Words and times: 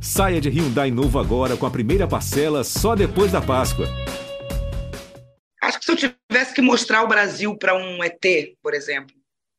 Saia 0.00 0.40
de 0.40 0.48
Hyundai 0.48 0.90
novo 0.90 1.18
agora 1.18 1.56
com 1.56 1.66
a 1.66 1.70
primeira 1.70 2.06
parcela 2.06 2.62
só 2.62 2.94
depois 2.94 3.32
da 3.32 3.40
Páscoa. 3.40 3.86
Acho 5.62 5.78
que 5.78 5.84
se 5.84 5.92
eu 5.92 5.96
tivesse 5.96 6.54
que 6.54 6.62
mostrar 6.62 7.02
o 7.02 7.08
Brasil 7.08 7.56
para 7.56 7.74
um 7.74 8.04
ET, 8.04 8.22
por 8.62 8.74
exemplo, 8.74 9.14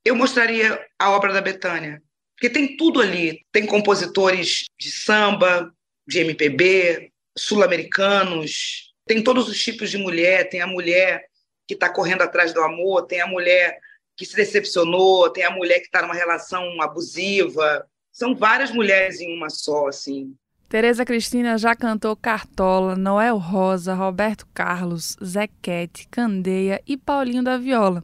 eu 0.06 0.16
mostraria 0.16 0.80
a 0.98 1.12
obra 1.12 1.34
da 1.34 1.42
Betânia. 1.42 2.02
Porque 2.36 2.50
tem 2.50 2.78
tudo 2.78 3.02
ali. 3.02 3.42
Tem 3.52 3.66
compositores 3.66 4.66
de 4.80 4.92
samba, 4.92 5.72
de 6.08 6.20
MPB, 6.20 7.12
sul-americanos, 7.38 8.94
tem 9.08 9.24
todos 9.24 9.50
os 9.50 9.62
tipos 9.62 9.90
de 9.90 9.98
mulher. 9.98 10.48
Tem 10.50 10.62
a 10.62 10.68
mulher 10.68 11.26
que 11.68 11.74
está 11.74 11.90
correndo 11.90 12.22
atrás 12.22 12.54
do 12.54 12.62
amor, 12.62 13.08
tem 13.08 13.22
a 13.22 13.28
mulher 13.28 13.78
que 14.16 14.26
se 14.26 14.36
decepcionou, 14.36 15.30
tem 15.30 15.44
a 15.44 15.52
mulher 15.52 15.80
que 15.80 15.88
está 15.88 16.02
numa 16.02 16.14
relação 16.14 16.82
abusiva. 16.82 17.86
São 18.18 18.34
várias 18.34 18.72
mulheres 18.72 19.22
em 19.22 19.38
uma 19.38 19.48
só, 19.48 19.90
assim. 19.90 20.34
Tereza 20.68 21.06
Cristina 21.06 21.56
já 21.56 21.76
cantou 21.76 22.16
Cartola, 22.16 22.96
Noel 22.96 23.38
Rosa, 23.38 23.94
Roberto 23.94 24.48
Carlos, 24.56 25.16
Zequete, 25.24 26.08
Candeia 26.10 26.82
e 26.88 26.98
Paulinho 26.98 27.44
da 27.44 27.60
Viola. 27.60 28.04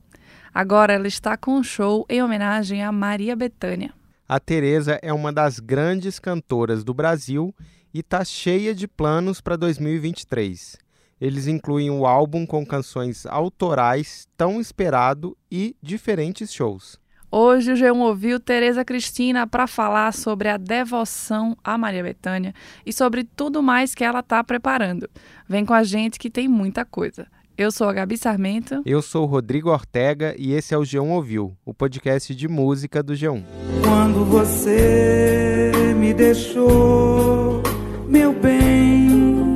Agora 0.53 0.93
ela 0.93 1.07
está 1.07 1.35
com 1.35 1.53
um 1.53 1.63
show 1.63 2.05
em 2.07 2.21
homenagem 2.21 2.83
a 2.83 2.91
Maria 2.91 3.35
Bethânia. 3.35 3.91
A 4.29 4.39
Tereza 4.39 4.99
é 5.01 5.11
uma 5.11 5.33
das 5.33 5.59
grandes 5.59 6.19
cantoras 6.19 6.83
do 6.83 6.93
Brasil 6.93 7.51
e 7.91 8.01
está 8.01 8.23
cheia 8.23 8.75
de 8.75 8.87
planos 8.87 9.41
para 9.41 9.55
2023. 9.55 10.77
Eles 11.19 11.47
incluem 11.47 11.89
o 11.89 12.05
álbum 12.05 12.45
com 12.45 12.63
canções 12.63 13.25
autorais 13.25 14.27
tão 14.37 14.61
esperado 14.61 15.35
e 15.51 15.75
diferentes 15.81 16.53
shows. 16.53 17.01
Hoje 17.35 17.71
o 17.71 17.75
G1 17.75 17.97
ouviu 17.97 18.39
Tereza 18.39 18.85
Cristina 18.85 19.47
para 19.47 19.65
falar 19.65 20.13
sobre 20.13 20.49
a 20.49 20.55
devoção 20.55 21.57
a 21.63 21.75
Maria 21.79 22.03
Bethânia 22.03 22.53
e 22.85 22.93
sobre 22.93 23.23
tudo 23.23 23.59
mais 23.63 23.95
que 23.95 24.03
ela 24.03 24.19
está 24.19 24.43
preparando. 24.43 25.09
Vem 25.49 25.65
com 25.65 25.73
a 25.73 25.81
gente 25.81 26.19
que 26.19 26.29
tem 26.29 26.47
muita 26.47 26.85
coisa. 26.85 27.25
Eu 27.57 27.71
sou 27.71 27.89
a 27.89 27.93
Gabi 27.93 28.17
Sarmento. 28.17 28.83
Eu 28.85 29.01
sou 29.01 29.23
o 29.23 29.25
Rodrigo 29.25 29.71
Ortega 29.71 30.35
e 30.37 30.53
esse 30.53 30.75
é 30.75 30.77
o 30.77 30.83
G1 30.83 31.09
Ouviu, 31.09 31.57
o 31.65 31.73
podcast 31.73 32.35
de 32.35 32.47
música 32.47 33.01
do 33.01 33.13
G1. 33.13 33.43
Quando 33.81 34.25
você 34.25 35.71
me 35.97 36.13
deixou, 36.13 37.63
meu 38.07 38.31
bem 38.31 39.55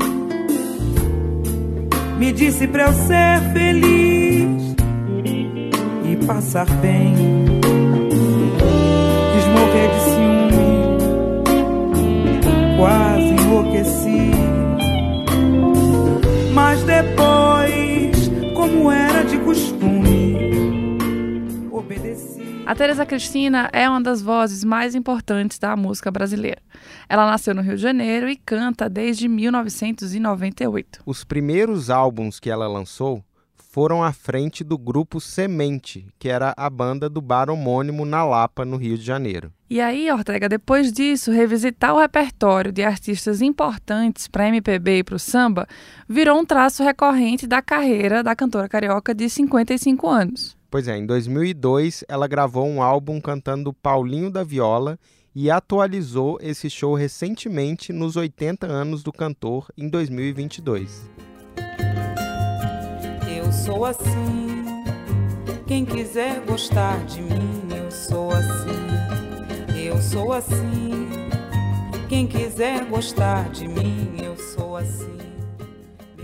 me 2.18 2.32
disse 2.32 2.68
pra 2.68 2.88
eu 2.88 2.94
ser 2.94 3.54
feliz 3.54 4.76
e 6.04 6.26
passar 6.26 6.66
bem. 6.82 7.67
Morrer 9.68 9.90
de 9.90 10.00
ciúme, 10.00 10.70
quase 12.78 13.34
enlouqueci. 13.34 14.32
Mas 16.54 16.84
depois, 16.84 18.30
como 18.56 18.90
era 18.90 19.26
de 19.26 19.38
costume, 19.40 20.98
obedeci. 21.70 22.64
A 22.66 22.74
Teresa 22.74 23.06
Cristina 23.06 23.70
é 23.74 23.90
uma 23.90 24.00
das 24.00 24.22
vozes 24.22 24.64
mais 24.64 24.96
importantes 24.96 25.60
da 25.60 25.76
música 25.76 26.10
brasileira. 26.10 26.62
Ela 27.10 27.30
nasceu 27.30 27.54
no 27.54 27.62
Rio 27.62 27.76
de 27.76 27.82
Janeiro 27.82 28.30
e 28.30 28.38
canta 28.38 28.88
desde 28.90 29.28
1998. 29.28 31.02
Os 31.06 31.26
primeiros 31.26 31.90
álbuns 31.90 32.40
que 32.40 32.50
ela 32.50 32.70
lançou 32.70 33.22
foram 33.70 34.04
à 34.04 34.12
frente 34.12 34.64
do 34.64 34.78
grupo 34.78 35.20
Semente, 35.20 36.08
que 36.18 36.30
era 36.30 36.54
a 36.58 36.70
banda 36.70 37.10
do 37.10 37.22
bar 37.22 37.50
homônimo 37.50 38.06
na 38.06 38.24
Lapa, 38.24 38.66
no 38.66 38.78
Rio 38.78 38.98
de 38.98 39.04
Janeiro. 39.04 39.52
E 39.70 39.82
aí, 39.82 40.10
Ortega, 40.12 40.48
depois 40.48 40.92
disso, 40.92 41.32
revisitar 41.32 41.94
o 41.94 42.00
repertório 42.00 42.72
de 42.72 42.84
artistas 42.84 43.42
importantes 43.42 44.28
para 44.28 44.46
a 44.46 44.48
MPB 44.48 45.00
e 45.00 45.04
para 45.04 45.16
o 45.16 45.20
samba 45.20 45.68
virou 46.08 46.40
um 46.40 46.46
traço 46.46 46.84
recorrente 46.84 47.46
da 47.46 47.62
carreira 47.62 48.24
da 48.24 48.36
cantora 48.36 48.70
carioca 48.70 49.14
de 49.14 49.30
55 49.30 50.08
anos. 50.08 50.58
Pois 50.70 50.88
é, 50.88 50.98
em 50.98 51.06
2002 51.06 52.04
ela 52.08 52.28
gravou 52.28 52.68
um 52.68 52.82
álbum 52.82 53.22
cantando 53.22 53.74
Paulinho 53.74 54.32
da 54.32 54.44
Viola 54.44 54.98
e 55.36 55.52
atualizou 55.52 56.40
esse 56.42 56.70
show 56.70 56.96
recentemente 56.96 57.94
nos 57.94 58.16
80 58.16 58.66
anos 58.66 59.04
do 59.04 59.14
cantor 59.14 59.68
em 59.78 59.88
2022. 59.88 61.08
Sou 63.68 63.84
assim. 63.84 64.64
Quem 65.68 65.84
quiser 65.84 66.40
gostar 66.48 67.04
de 67.04 67.22
mim, 67.22 67.68
eu 67.76 67.92
sou 67.92 68.32
assim. 68.32 69.78
Eu 69.78 70.02
sou 70.02 70.32
assim. 70.32 71.10
Quem 72.08 72.26
quiser 72.26 72.86
gostar 72.86 73.50
de 73.50 73.68
mim, 73.68 74.16
eu 74.24 74.38
sou 74.38 74.78
assim. 74.78 75.18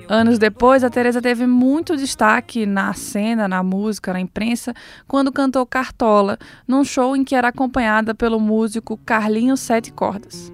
Anos 0.07 0.39
depois, 0.39 0.85
a 0.85 0.89
Teresa 0.89 1.21
teve 1.21 1.45
muito 1.45 1.97
destaque 1.97 2.65
na 2.65 2.93
cena, 2.93 3.45
na 3.45 3.61
música, 3.61 4.13
na 4.13 4.21
imprensa, 4.21 4.73
quando 5.05 5.29
cantou 5.29 5.65
Cartola, 5.65 6.39
num 6.65 6.85
show 6.85 7.13
em 7.13 7.25
que 7.25 7.35
era 7.35 7.49
acompanhada 7.49 8.15
pelo 8.15 8.39
músico 8.39 8.95
Carlinhos 9.05 9.59
Sete 9.59 9.91
Cordas. 9.91 10.49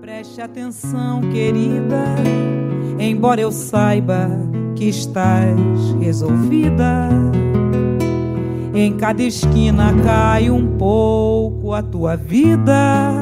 Preste 0.00 0.40
atenção, 0.40 1.20
querida, 1.32 2.04
embora 3.00 3.40
eu 3.40 3.50
saiba 3.50 4.28
que 4.78 4.88
estás 4.88 5.58
resolvida. 6.00 7.08
Em 8.72 8.96
cada 8.96 9.24
esquina 9.24 9.92
cai 10.04 10.50
um 10.50 10.78
pouco 10.78 11.74
a 11.74 11.82
tua 11.82 12.16
vida. 12.16 13.12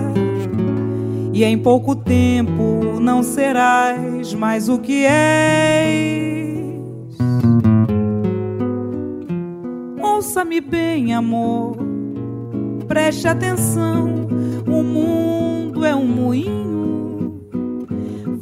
E 1.32 1.42
em 1.42 1.58
pouco 1.58 1.96
tempo 1.96 3.00
não 3.00 3.22
serás 3.22 4.34
mais 4.34 4.68
o 4.68 4.78
que 4.78 5.06
és. 5.06 6.36
Ouça-me 9.98 10.60
bem, 10.60 11.14
amor, 11.14 11.78
preste 12.86 13.26
atenção. 13.26 14.26
O 14.66 14.82
mundo 14.82 15.84
é 15.86 15.94
um 15.94 16.06
moinho, 16.06 16.95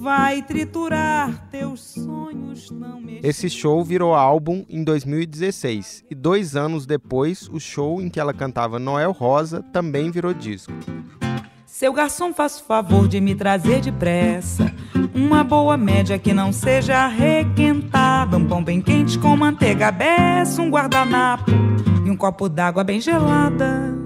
vai 0.04 0.42
triturar 0.42 1.48
teus 1.50 1.80
sonhos. 1.80 2.70
Não. 2.70 3.02
Esse 3.22 3.48
show 3.48 3.82
virou 3.82 4.14
álbum 4.14 4.62
em 4.68 4.84
2016 4.84 6.04
e 6.10 6.14
dois 6.14 6.54
anos 6.54 6.84
depois, 6.84 7.48
o 7.48 7.58
show 7.58 8.02
em 8.02 8.10
que 8.10 8.20
ela 8.20 8.34
cantava 8.34 8.78
Noel 8.78 9.12
Rosa 9.12 9.62
também 9.72 10.10
virou 10.10 10.34
disco. 10.34 10.74
Seu 11.64 11.90
garçom, 11.90 12.34
faça 12.34 12.62
o 12.62 12.66
favor 12.66 13.08
de 13.08 13.18
me 13.18 13.34
trazer 13.34 13.80
depressa 13.80 14.70
uma 15.14 15.42
boa 15.42 15.78
média 15.78 16.18
que 16.18 16.34
não 16.34 16.52
seja 16.52 17.06
requentada, 17.06 18.36
um 18.36 18.46
pão 18.46 18.62
bem 18.62 18.82
quente 18.82 19.18
com 19.18 19.34
manteiga 19.34 19.90
beça, 19.90 20.60
um 20.60 20.68
guardanapo 20.68 21.50
e 22.04 22.10
um 22.10 22.16
copo 22.16 22.46
d'água 22.50 22.84
bem 22.84 23.00
gelada. 23.00 24.03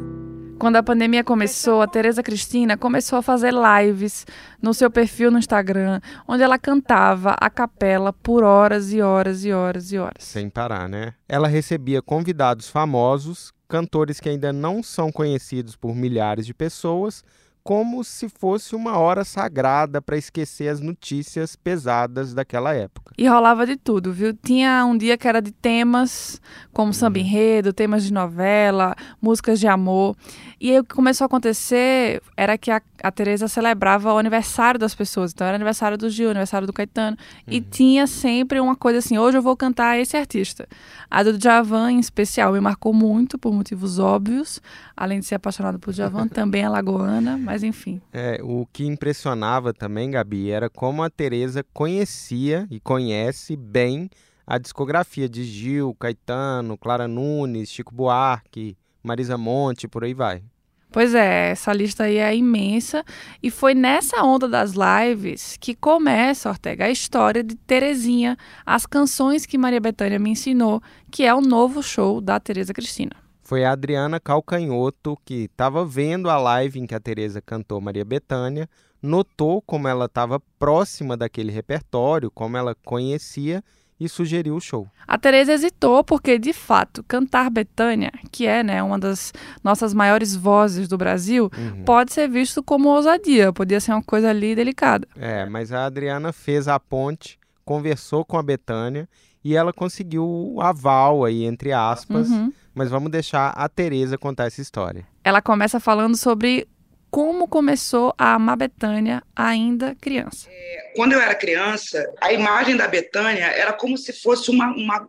Quando 0.59 0.75
a 0.75 0.83
pandemia 0.83 1.23
começou, 1.23 1.81
a 1.81 1.87
Tereza 1.87 2.21
Cristina 2.21 2.77
começou 2.77 3.17
a 3.17 3.23
fazer 3.23 3.53
lives 3.53 4.27
no 4.61 4.75
seu 4.75 4.91
perfil 4.91 5.31
no 5.31 5.39
Instagram, 5.39 6.01
onde 6.27 6.43
ela 6.43 6.59
cantava 6.59 7.37
a 7.41 7.49
capela 7.49 8.13
por 8.13 8.43
horas 8.43 8.93
e 8.93 9.01
horas 9.01 9.45
e 9.45 9.53
horas 9.53 9.93
e 9.93 9.99
horas. 9.99 10.25
Sem 10.25 10.51
parar, 10.51 10.89
né? 10.89 11.15
Ela 11.29 11.47
recebia 11.47 12.03
convidados 12.03 12.69
famosos, 12.69 13.53
cantores 13.69 14.19
que 14.19 14.29
ainda 14.29 14.53
não 14.53 14.83
são 14.83 15.13
conhecidos 15.13 15.77
por 15.77 15.95
milhares 15.95 16.45
de 16.45 16.53
pessoas, 16.53 17.23
como 17.69 18.03
se 18.03 18.31
fosse 18.31 18.75
uma 18.75 18.97
hora 18.97 19.27
sagrada 19.27 20.01
para 20.01 20.17
esquecer 20.17 20.71
as 20.71 20.81
notícias 20.81 21.55
pesadas 21.55 22.33
daquela 22.33 22.73
época. 22.73 23.13
E 23.19 23.29
rolava 23.29 23.67
de 23.67 23.77
tudo, 23.77 24.11
viu? 24.11 24.33
Tinha 24.33 24.87
um 24.87 24.97
dia 24.97 25.19
que 25.19 25.29
era 25.29 25.43
de 25.43 25.53
temas, 25.53 26.41
como 26.73 26.95
samba 26.95 27.19
enredo, 27.19 27.71
temas 27.71 28.05
de 28.05 28.11
novela, 28.11 28.97
músicas 29.21 29.61
de 29.61 29.67
amor. 29.67 30.17
E 30.59 30.71
aí 30.71 30.79
o 30.79 30.85
que 30.85 30.95
começou 30.95 31.25
a 31.25 31.27
acontecer 31.27 32.23
era 32.37 32.57
que 32.57 32.71
a, 32.71 32.81
a 33.03 33.11
Tereza 33.11 33.49
celebrava 33.49 34.15
o 34.15 34.19
aniversário 34.19 34.81
das 34.81 34.95
pessoas. 34.95 35.33
Então 35.33 35.47
era 35.47 35.55
aniversário 35.55 35.99
do 35.99 36.09
Gil, 36.09 36.31
aniversário 36.31 36.67
do 36.67 36.73
Caetano. 36.73 37.19
E 37.47 37.61
tinha 37.61 38.07
sempre 38.07 38.61
uma 38.61 38.77
coisa 38.77 39.01
assim, 39.01 39.19
hoje 39.19 39.37
eu 39.37 39.43
vou 39.43 39.57
cantar 39.57 39.99
esse 39.99 40.17
artista. 40.17 40.67
A 41.11 41.23
do 41.23 41.37
Djavan, 41.37 41.93
em 41.93 42.01
especial, 42.01 42.53
me 42.53 42.61
marcou 42.61 42.95
muito, 42.95 43.39
por 43.39 43.53
motivos 43.53 43.99
óbvios. 43.99 44.61
Além 44.97 45.21
de 45.21 45.27
ser 45.27 45.35
apaixonada 45.35 45.79
por 45.79 45.93
Djavan, 45.93 46.27
também 46.29 46.63
é 46.63 46.69
lagoana, 46.69 47.37
mas 47.37 47.58
enfim. 47.63 48.01
É, 48.13 48.41
o 48.43 48.67
que 48.73 48.85
impressionava 48.87 49.73
também, 49.73 50.11
Gabi, 50.11 50.51
era 50.51 50.69
como 50.69 51.03
a 51.03 51.11
Tereza 51.11 51.65
conhecia 51.73 52.67
e 52.71 52.81
conhece 52.81 53.57
bem 53.57 54.11
a 54.47 54.57
discografia 54.57 55.29
de 55.29 55.45
Gil, 55.45 55.95
Caetano, 55.99 56.79
Clara 56.79 57.07
Nunes, 57.07 57.71
Chico 57.71 57.95
Buarque, 57.95 58.77
Marisa 59.03 59.37
Monte, 59.37 59.87
por 59.87 60.05
aí 60.05 60.15
vai. 60.15 60.43
Pois 60.91 61.15
é, 61.15 61.51
essa 61.51 61.73
lista 61.73 62.05
aí 62.05 62.17
é 62.17 62.35
imensa. 62.35 63.05
E 63.43 63.51
foi 63.51 63.75
nessa 63.75 64.23
onda 64.23 64.49
das 64.49 64.73
lives 64.73 65.57
que 65.61 65.75
começa, 65.75 66.49
Ortega, 66.49 66.87
a 66.87 66.91
história 66.91 67.45
de 67.45 67.55
Terezinha, 67.55 68.37
as 68.65 68.87
canções 68.87 69.45
que 69.45 69.59
Maria 69.59 69.81
Bethânia 69.81 70.19
me 70.19 70.31
ensinou, 70.31 70.83
que 71.11 71.25
é 71.25 71.35
o 71.35 71.43
novo 71.43 71.83
show 71.83 72.21
da 72.21 72.41
Tereza 72.41 72.73
Cristina. 72.73 73.28
Foi 73.49 73.65
a 73.65 73.73
Adriana 73.73 74.21
Calcanhoto 74.21 75.17
que 75.25 75.45
estava 75.45 75.83
vendo 75.83 76.29
a 76.29 76.37
live 76.37 76.79
em 76.79 76.87
que 76.87 76.95
a 76.95 77.01
Tereza 77.01 77.41
cantou 77.41 77.81
Maria 77.81 78.05
Bethânia 78.05 78.69
notou 79.03 79.63
como 79.63 79.89
ela 79.89 80.05
estava 80.05 80.39
próxima 80.59 81.17
daquele 81.17 81.51
repertório, 81.51 82.31
como 82.31 82.59
ela 82.59 82.77
conhecia 82.85 83.65
e 83.99 84.07
sugeriu 84.07 84.55
o 84.55 84.61
show. 84.61 84.87
A 85.07 85.17
Tereza 85.17 85.55
hesitou 85.55 86.05
porque, 86.05 86.39
de 86.39 86.53
fato, 86.53 87.03
cantar 87.05 87.49
Betânia, 87.49 88.13
que 88.31 88.47
é 88.47 88.63
né, 88.63 88.83
uma 88.83 88.99
das 88.99 89.33
nossas 89.65 89.95
maiores 89.95 90.37
vozes 90.37 90.87
do 90.87 90.99
Brasil, 90.99 91.51
uhum. 91.57 91.85
pode 91.85 92.13
ser 92.13 92.29
visto 92.29 92.63
como 92.63 92.91
ousadia, 92.91 93.51
podia 93.51 93.81
ser 93.81 93.93
uma 93.93 94.03
coisa 94.03 94.29
ali 94.29 94.55
delicada. 94.55 95.09
É, 95.17 95.47
mas 95.47 95.73
a 95.73 95.87
Adriana 95.87 96.35
fez 96.35 96.69
a 96.69 96.79
ponte, 96.79 97.39
conversou 97.65 98.27
com 98.27 98.37
a 98.37 98.43
Betânia 98.43 99.09
e 99.45 99.55
ela 99.55 99.73
conseguiu 99.73 100.25
o 100.25 100.61
aval 100.61 101.25
aí, 101.25 101.45
entre 101.45 101.73
aspas. 101.73 102.29
Uhum. 102.29 102.53
Mas 102.75 102.91
vamos 102.91 103.11
deixar 103.11 103.51
a 103.51 103.69
Tereza 103.69 104.17
contar 104.17 104.47
essa 104.47 104.61
história. 104.61 105.07
Ela 105.25 105.43
começa 105.43 105.81
falando 105.81 106.17
sobre 106.17 106.69
como 107.11 107.49
começou 107.49 108.15
a 108.19 108.35
amar 108.35 108.57
Betânia 108.57 109.23
ainda 109.35 109.97
criança. 110.01 110.49
É, 110.51 110.93
quando 110.95 111.13
eu 111.13 111.21
era 111.21 111.35
criança, 111.35 112.05
a 112.21 112.33
imagem 112.33 112.77
da 112.77 112.87
Betânia 112.87 113.47
era 113.47 113.73
como 113.73 113.97
se 113.97 114.13
fosse 114.13 114.51
uma, 114.51 114.67
uma, 114.73 115.09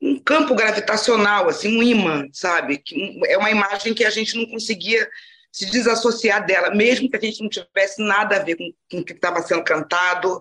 um 0.00 0.18
campo 0.18 0.54
gravitacional, 0.54 1.48
assim, 1.48 1.76
um 1.76 1.82
imã, 1.82 2.26
sabe? 2.32 2.82
É 3.26 3.36
uma 3.36 3.50
imagem 3.50 3.94
que 3.94 4.04
a 4.04 4.10
gente 4.10 4.36
não 4.36 4.46
conseguia 4.46 5.08
se 5.52 5.66
desassociar 5.66 6.46
dela, 6.46 6.74
mesmo 6.74 7.10
que 7.10 7.16
a 7.16 7.20
gente 7.20 7.42
não 7.42 7.48
tivesse 7.48 8.00
nada 8.02 8.36
a 8.36 8.42
ver 8.42 8.56
com, 8.56 8.72
com 8.90 8.98
o 8.98 9.04
que 9.04 9.12
estava 9.12 9.42
sendo 9.42 9.64
cantado, 9.64 10.40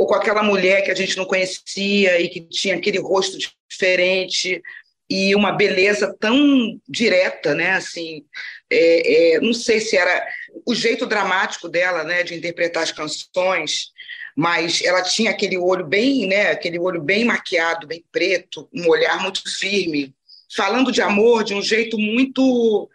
ou 0.00 0.06
com 0.06 0.14
aquela 0.14 0.42
mulher 0.42 0.82
que 0.82 0.90
a 0.90 0.94
gente 0.94 1.14
não 1.14 1.26
conhecia 1.26 2.18
e 2.18 2.30
que 2.30 2.40
tinha 2.40 2.74
aquele 2.74 2.98
rosto 2.98 3.36
diferente 3.68 4.62
e 5.10 5.34
uma 5.34 5.52
beleza 5.52 6.16
tão 6.18 6.80
direta, 6.88 7.54
né? 7.54 7.72
Assim, 7.72 8.24
é, 8.70 9.34
é, 9.34 9.40
não 9.40 9.52
sei 9.52 9.78
se 9.78 9.98
era 9.98 10.26
o 10.64 10.74
jeito 10.74 11.04
dramático 11.04 11.68
dela, 11.68 12.02
né, 12.02 12.22
de 12.22 12.34
interpretar 12.34 12.82
as 12.82 12.92
canções, 12.92 13.90
mas 14.34 14.80
ela 14.82 15.02
tinha 15.02 15.32
aquele 15.32 15.58
olho 15.58 15.86
bem, 15.86 16.26
né, 16.26 16.50
aquele 16.50 16.78
olho 16.78 17.02
bem 17.02 17.22
maquiado, 17.26 17.86
bem 17.86 18.02
preto, 18.10 18.66
um 18.72 18.88
olhar 18.88 19.20
muito 19.20 19.42
firme, 19.58 20.14
falando 20.56 20.90
de 20.90 21.02
amor 21.02 21.44
de 21.44 21.52
um 21.52 21.60
jeito 21.60 21.98
muito 21.98 22.88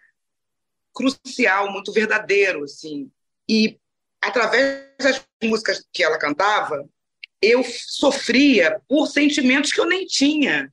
crucial, 0.91 1.71
muito 1.71 1.93
verdadeiro, 1.93 2.63
assim. 2.63 3.11
E 3.47 3.77
através 4.19 4.87
das 4.99 5.23
músicas 5.43 5.85
que 5.93 6.03
ela 6.03 6.17
cantava, 6.17 6.89
eu 7.41 7.63
sofria 7.63 8.81
por 8.87 9.07
sentimentos 9.07 9.71
que 9.71 9.79
eu 9.79 9.85
nem 9.85 10.05
tinha. 10.05 10.71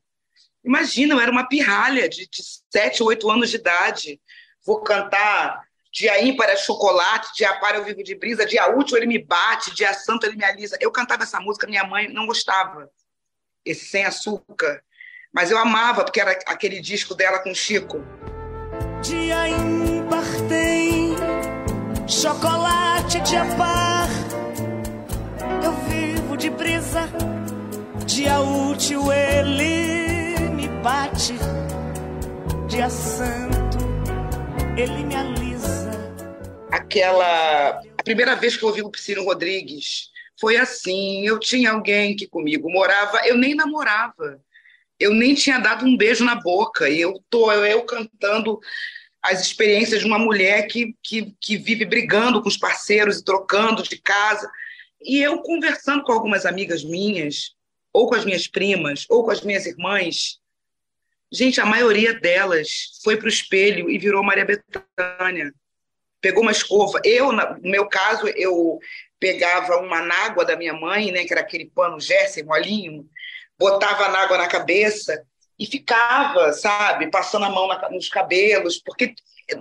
Imagina, 0.64 1.14
eu 1.14 1.20
era 1.20 1.30
uma 1.30 1.48
pirralha 1.48 2.08
de, 2.08 2.28
de 2.28 2.42
7, 2.70 3.02
8 3.02 3.30
anos 3.30 3.50
de 3.50 3.56
idade. 3.56 4.20
Vou 4.64 4.80
cantar 4.80 5.60
dia 5.92 6.22
ímpar 6.22 6.48
é 6.48 6.56
chocolate, 6.56 7.34
dia 7.36 7.52
par 7.60 7.74
eu 7.74 7.84
vivo 7.84 8.02
de 8.02 8.14
brisa, 8.14 8.46
dia 8.46 8.74
útil 8.74 8.96
ele 8.96 9.06
me 9.06 9.18
bate, 9.18 9.74
dia 9.74 9.92
santo 9.92 10.24
ele 10.24 10.36
me 10.36 10.44
alisa. 10.44 10.78
Eu 10.80 10.90
cantava 10.90 11.24
essa 11.24 11.38
música, 11.38 11.66
minha 11.66 11.84
mãe 11.84 12.08
não 12.08 12.26
gostava, 12.26 12.88
esse 13.64 13.84
sem 13.84 14.04
açúcar. 14.04 14.82
Mas 15.32 15.50
eu 15.50 15.58
amava, 15.58 16.04
porque 16.04 16.20
era 16.20 16.32
aquele 16.46 16.80
disco 16.80 17.14
dela 17.14 17.38
com 17.38 17.54
Chico. 17.54 18.02
Dia 19.02 19.48
ímpar 19.48 20.24
tem 20.48 21.14
chocolate, 22.08 23.20
dia 23.20 23.44
par 23.56 23.91
de 26.42 26.50
brisa, 26.50 27.08
dia 28.04 28.40
útil 28.40 29.12
ele 29.12 30.66
bate, 30.82 31.34
dia 32.68 32.90
santo, 32.90 33.78
ele 34.76 35.04
me 35.04 35.14
alisa. 35.14 35.92
Aquela. 36.68 37.80
A 37.96 38.02
primeira 38.02 38.34
vez 38.34 38.56
que 38.56 38.64
eu 38.64 38.70
ouvi 38.70 38.82
o 38.82 38.90
Piscino 38.90 39.22
Rodrigues 39.22 40.10
foi 40.40 40.56
assim: 40.56 41.24
eu 41.24 41.38
tinha 41.38 41.70
alguém 41.70 42.16
que 42.16 42.26
comigo 42.26 42.68
morava, 42.68 43.20
eu 43.24 43.38
nem 43.38 43.54
namorava, 43.54 44.40
eu 44.98 45.14
nem 45.14 45.36
tinha 45.36 45.60
dado 45.60 45.86
um 45.86 45.96
beijo 45.96 46.24
na 46.24 46.34
boca, 46.34 46.88
e 46.88 47.00
eu 47.00 47.22
tô 47.30 47.52
eu 47.52 47.82
cantando 47.84 48.58
as 49.22 49.40
experiências 49.40 50.00
de 50.00 50.06
uma 50.06 50.18
mulher 50.18 50.66
que, 50.66 50.96
que, 51.00 51.32
que 51.40 51.56
vive 51.56 51.84
brigando 51.84 52.42
com 52.42 52.48
os 52.48 52.56
parceiros 52.56 53.18
e 53.18 53.24
trocando 53.24 53.84
de 53.84 53.96
casa. 53.96 54.50
E 55.04 55.20
eu 55.22 55.38
conversando 55.42 56.02
com 56.02 56.12
algumas 56.12 56.46
amigas 56.46 56.84
minhas, 56.84 57.54
ou 57.92 58.08
com 58.08 58.14
as 58.14 58.24
minhas 58.24 58.46
primas, 58.46 59.06
ou 59.08 59.24
com 59.24 59.30
as 59.30 59.42
minhas 59.42 59.66
irmãs, 59.66 60.40
Gente, 61.32 61.62
a 61.62 61.64
maioria 61.64 62.12
delas 62.12 63.00
foi 63.02 63.16
para 63.16 63.24
o 63.24 63.30
espelho 63.30 63.88
e 63.88 63.96
virou 63.96 64.22
Maria 64.22 64.44
Bethânia. 64.44 65.50
Pegou 66.20 66.42
uma 66.42 66.52
escova. 66.52 67.00
Eu, 67.02 67.32
no 67.32 67.58
meu 67.62 67.88
caso, 67.88 68.28
eu 68.28 68.78
pegava 69.18 69.78
uma 69.78 70.02
nágua 70.02 70.44
da 70.44 70.54
minha 70.56 70.74
mãe, 70.74 71.10
né, 71.10 71.24
que 71.24 71.32
era 71.32 71.40
aquele 71.40 71.70
pano 71.74 71.98
Jersey 71.98 72.42
molinho, 72.42 73.08
botava 73.58 74.04
a 74.04 74.08
nágua 74.10 74.36
na 74.36 74.46
cabeça 74.46 75.24
e 75.58 75.64
ficava, 75.64 76.52
sabe, 76.52 77.10
passando 77.10 77.46
a 77.46 77.50
mão 77.50 77.66
na, 77.66 77.88
nos 77.88 78.10
cabelos, 78.10 78.78
porque 78.84 79.14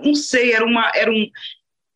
não 0.04 0.14
sei, 0.14 0.52
era 0.52 0.66
uma 0.66 0.92
era 0.94 1.10
um 1.10 1.26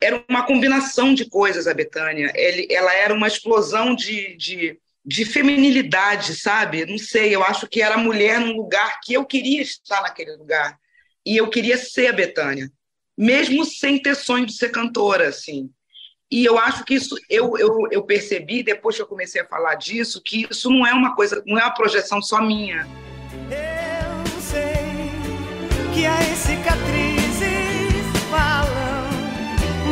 era 0.00 0.24
uma 0.28 0.44
combinação 0.44 1.14
de 1.14 1.28
coisas 1.28 1.66
a 1.66 1.74
Betânia. 1.74 2.32
Ela 2.70 2.94
era 2.94 3.14
uma 3.14 3.26
explosão 3.26 3.94
de, 3.94 4.36
de 4.36 4.78
de 5.06 5.24
feminilidade, 5.24 6.34
sabe? 6.34 6.84
Não 6.84 6.98
sei, 6.98 7.32
eu 7.32 7.40
acho 7.40 7.68
que 7.68 7.80
era 7.80 7.96
mulher 7.96 8.40
num 8.40 8.56
lugar 8.56 8.98
que 9.00 9.14
eu 9.14 9.24
queria 9.24 9.62
estar 9.62 10.02
naquele 10.02 10.34
lugar. 10.34 10.76
E 11.24 11.36
eu 11.36 11.48
queria 11.48 11.78
ser 11.78 12.08
a 12.08 12.12
Betânia, 12.12 12.68
mesmo 13.16 13.64
sem 13.64 14.02
ter 14.02 14.16
sonho 14.16 14.44
de 14.44 14.54
ser 14.54 14.70
cantora, 14.70 15.28
assim. 15.28 15.70
E 16.28 16.44
eu 16.44 16.58
acho 16.58 16.84
que 16.84 16.94
isso, 16.94 17.14
eu, 17.30 17.56
eu, 17.56 17.88
eu 17.92 18.02
percebi, 18.02 18.64
depois 18.64 18.96
que 18.96 19.02
eu 19.02 19.06
comecei 19.06 19.40
a 19.40 19.46
falar 19.46 19.76
disso, 19.76 20.20
que 20.20 20.44
isso 20.50 20.68
não 20.68 20.84
é 20.84 20.92
uma 20.92 21.14
coisa, 21.14 21.40
não 21.46 21.56
é 21.56 21.62
uma 21.62 21.74
projeção 21.74 22.20
só 22.20 22.42
minha. 22.42 22.84
Eu 23.48 24.40
sei 24.40 25.12
que 25.94 26.04
as 26.04 26.36
cicatrizes 26.36 27.25
falam, 27.25 27.25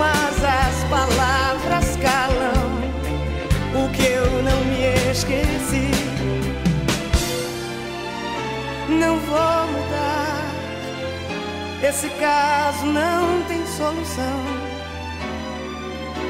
mas 0.04 0.36
as 0.44 0.84
palavras 0.90 1.96
calam 1.96 2.74
o 3.74 3.90
que 3.94 4.06
eu 4.06 4.42
não 4.42 4.60
me 4.66 5.10
esqueci. 5.10 5.90
Não 8.88 9.18
vou 9.18 9.66
mudar. 9.74 10.44
Esse 11.88 12.08
caso 12.20 12.86
não 12.86 13.42
tem 13.48 13.66
solução. 13.66 14.40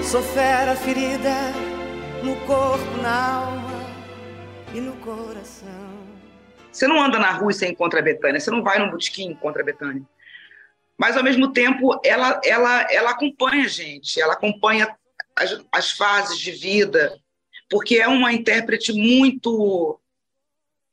Sou 0.02 0.22
fera 0.22 0.76
ferida 0.76 1.34
no 2.22 2.36
corpo, 2.46 2.96
na 3.02 3.36
alma 3.38 3.80
e 4.72 4.80
no 4.80 4.92
coração. 4.96 5.68
Você 6.70 6.86
não 6.86 7.02
anda 7.02 7.18
na 7.18 7.30
rua 7.32 7.50
e 7.50 7.54
você 7.54 7.68
encontra 7.68 8.00
a 8.00 8.02
Betânia, 8.02 8.40
você 8.40 8.50
não 8.50 8.62
vai 8.62 8.78
num 8.78 8.90
botequim 8.90 9.28
e 9.28 9.32
encontra 9.32 9.62
a 9.62 9.64
Betânia. 9.64 10.02
Mas, 10.96 11.16
ao 11.16 11.24
mesmo 11.24 11.52
tempo, 11.52 12.00
ela, 12.04 12.40
ela, 12.44 12.86
ela 12.90 13.10
acompanha 13.10 13.64
a 13.64 13.68
gente, 13.68 14.20
ela 14.20 14.34
acompanha 14.34 14.96
as, 15.34 15.60
as 15.72 15.90
fases 15.92 16.38
de 16.38 16.52
vida, 16.52 17.18
porque 17.68 17.96
é 17.96 18.06
uma 18.06 18.32
intérprete 18.32 18.92
muito 18.92 20.00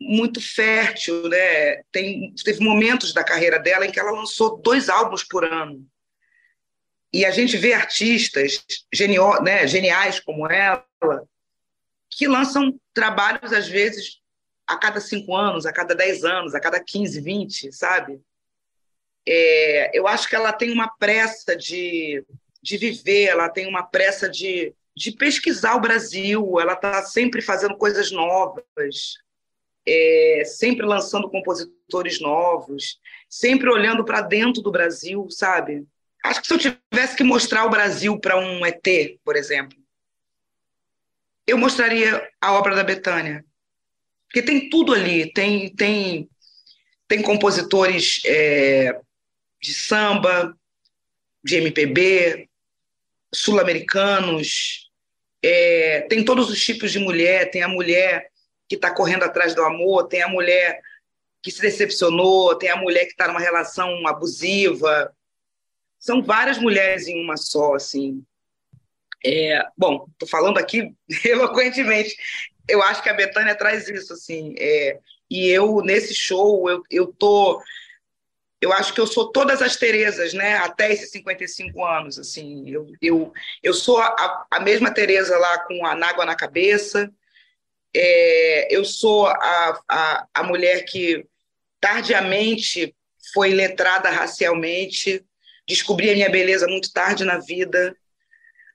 muito 0.04 0.42
fértil, 0.42 1.30
né? 1.30 1.84
Tem, 1.92 2.34
teve 2.44 2.60
momentos 2.64 3.14
da 3.14 3.24
carreira 3.24 3.60
dela 3.60 3.86
em 3.86 3.92
que 3.92 4.00
ela 4.00 4.10
lançou 4.10 4.58
dois 4.58 4.90
álbuns 4.90 5.24
por 5.24 5.46
ano. 5.46 5.86
E 7.14 7.24
a 7.24 7.30
gente 7.30 7.56
vê 7.56 7.74
artistas 7.74 8.66
genio, 8.92 9.40
né, 9.44 9.68
geniais 9.68 10.20
como 10.20 10.50
ela, 10.50 10.84
que 12.10 12.28
lançam 12.28 12.80
trabalhos, 12.94 13.54
às 13.54 13.68
vezes, 13.68 14.20
a 14.66 14.78
cada 14.78 15.00
cinco 15.00 15.36
anos, 15.36 15.66
a 15.66 15.74
cada 15.74 15.94
dez 15.94 16.24
anos, 16.24 16.56
a 16.56 16.60
cada 16.60 16.84
quinze, 16.84 17.22
vinte, 17.22 17.72
sabe? 17.72 18.20
É, 19.28 19.98
eu 19.98 20.08
acho 20.08 20.28
que 20.28 20.36
ela 20.36 20.52
tem 20.52 20.72
uma 20.72 20.88
pressa 20.98 21.56
de, 21.56 22.24
de 22.62 22.78
viver, 22.78 23.26
ela 23.26 23.50
tem 23.50 23.68
uma 23.68 23.84
pressa 23.84 24.30
de, 24.30 24.74
de 24.96 25.12
pesquisar 25.12 25.76
o 25.76 25.82
Brasil, 25.82 26.60
ela 26.60 26.74
está 26.74 27.04
sempre 27.04 27.42
fazendo 27.42 27.78
coisas 27.78 28.12
novas, 28.12 29.16
é, 29.86 30.44
sempre 30.46 30.86
lançando 30.86 31.30
compositores 31.30 32.20
novos, 32.20 33.00
sempre 33.30 33.70
olhando 33.70 34.04
para 34.04 34.22
dentro 34.22 34.62
do 34.62 34.72
Brasil, 34.72 35.28
sabe? 35.30 35.86
Acho 36.24 36.42
que 36.42 36.48
se 36.48 36.54
eu 36.54 36.60
tivesse 36.60 37.16
que 37.16 37.24
mostrar 37.24 37.66
o 37.66 37.70
Brasil 37.70 38.20
para 38.20 38.38
um 38.38 38.66
ET, 38.66 38.86
por 39.24 39.36
exemplo, 39.36 39.78
eu 41.48 41.58
mostraria 41.58 42.28
a 42.40 42.54
obra 42.54 42.76
da 42.76 42.84
Betânia. 42.84 43.44
Porque 44.28 44.42
tem 44.42 44.70
tudo 44.70 44.94
ali, 44.94 45.32
tem, 45.34 45.74
tem, 45.76 46.30
tem 47.08 47.22
compositores 47.22 48.22
é, 48.26 48.98
de 49.62 49.74
samba, 49.74 50.56
de 51.44 51.58
MPB, 51.58 52.50
sul-americanos, 53.34 54.90
é, 55.44 56.02
tem 56.02 56.24
todos 56.24 56.50
os 56.50 56.64
tipos 56.64 56.92
de 56.92 57.00
mulher, 57.00 57.50
tem 57.50 57.64
a 57.64 57.68
mulher 57.68 58.30
que 58.70 58.76
está 58.76 58.94
correndo 58.94 59.24
atrás 59.24 59.56
do 59.56 59.64
amor, 59.64 60.08
tem 60.08 60.22
a 60.22 60.28
mulher 60.28 60.80
que 61.42 61.52
se 61.52 61.62
decepcionou, 61.62 62.56
tem 62.56 62.70
a 62.70 62.76
mulher 62.76 63.06
que 63.06 63.12
está 63.12 63.28
numa 63.28 63.40
relação 63.40 64.08
abusiva. 64.08 65.14
São 66.00 66.22
várias 66.22 66.60
mulheres 66.60 67.08
em 67.08 67.24
uma 67.24 67.36
só, 67.36 67.74
assim. 67.74 68.24
É, 69.26 69.62
bom, 69.78 70.08
estou 70.12 70.28
falando 70.28 70.58
aqui 70.58 70.94
eloquentemente. 71.26 72.16
Eu 72.68 72.82
acho 72.84 73.02
que 73.02 73.10
a 73.10 73.14
Betânia 73.14 73.56
traz 73.56 73.90
isso, 73.90 74.14
assim. 74.14 74.54
É, 74.58 75.00
e 75.30 75.48
eu, 75.48 75.82
nesse 75.82 76.14
show, 76.14 76.70
eu, 76.70 76.84
eu 76.90 77.08
tô. 77.08 77.60
Eu 78.62 78.72
acho 78.72 78.94
que 78.94 79.02
eu 79.02 79.08
sou 79.08 79.32
todas 79.32 79.60
as 79.60 79.76
Terezas, 79.76 80.34
né? 80.34 80.58
Até 80.58 80.94
esses 80.94 81.10
55 81.10 81.84
anos, 81.84 82.20
assim. 82.20 82.70
Eu, 82.70 82.88
eu, 83.02 83.34
eu 83.64 83.74
sou 83.74 83.98
a, 83.98 84.46
a 84.52 84.60
mesma 84.60 84.94
Tereza 84.94 85.36
lá 85.36 85.60
com 85.66 85.84
a 85.84 85.96
nágua 85.96 86.26
na 86.26 86.36
cabeça. 86.36 87.12
É, 87.94 88.74
eu 88.74 88.86
sou 88.86 89.26
a, 89.26 89.82
a, 89.90 90.28
a 90.34 90.44
mulher 90.44 90.86
que 90.86 91.26
tardiamente 91.80 92.96
foi 93.34 93.50
letrada 93.50 94.10
racialmente, 94.10 95.26
descobri 95.68 96.10
a 96.10 96.14
minha 96.14 96.30
beleza 96.30 96.68
muito 96.68 96.94
tarde 96.94 97.26
na 97.26 97.40
vida, 97.40 97.96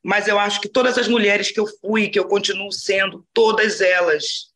mas 0.02 0.28
eu 0.28 0.38
acho 0.38 0.60
que 0.60 0.68
todas 0.68 0.98
as 0.98 1.08
mulheres 1.08 1.50
que 1.50 1.60
eu 1.60 1.66
fui, 1.80 2.08
que 2.08 2.18
eu 2.18 2.26
continuo 2.26 2.72
sendo, 2.72 3.26
todas 3.32 3.80
elas 3.80 4.52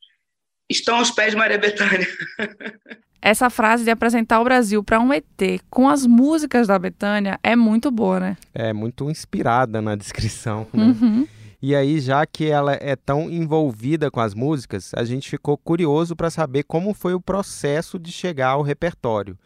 estão 0.68 0.96
aos 0.96 1.10
pés 1.10 1.32
de 1.32 1.36
Maria 1.36 1.58
Bethânia. 1.58 2.06
Essa 3.22 3.50
frase 3.50 3.84
de 3.84 3.90
apresentar 3.90 4.40
o 4.40 4.44
Brasil 4.44 4.82
para 4.82 4.98
um 4.98 5.12
ET 5.12 5.24
com 5.68 5.88
as 5.88 6.06
músicas 6.06 6.66
da 6.66 6.78
Betânia 6.78 7.38
é 7.42 7.54
muito 7.54 7.90
boa, 7.90 8.18
né? 8.18 8.36
É 8.54 8.72
muito 8.72 9.10
inspirada 9.10 9.82
na 9.82 9.94
descrição. 9.94 10.66
Né? 10.72 10.84
Uhum. 10.84 11.26
E 11.62 11.74
aí, 11.74 12.00
já 12.00 12.24
que 12.24 12.46
ela 12.46 12.72
é 12.72 12.96
tão 12.96 13.30
envolvida 13.30 14.10
com 14.10 14.20
as 14.20 14.34
músicas, 14.34 14.92
a 14.94 15.04
gente 15.04 15.28
ficou 15.28 15.58
curioso 15.58 16.16
para 16.16 16.30
saber 16.30 16.62
como 16.62 16.94
foi 16.94 17.12
o 17.12 17.20
processo 17.20 17.98
de 17.98 18.10
chegar 18.10 18.50
ao 18.50 18.62
repertório. 18.62 19.38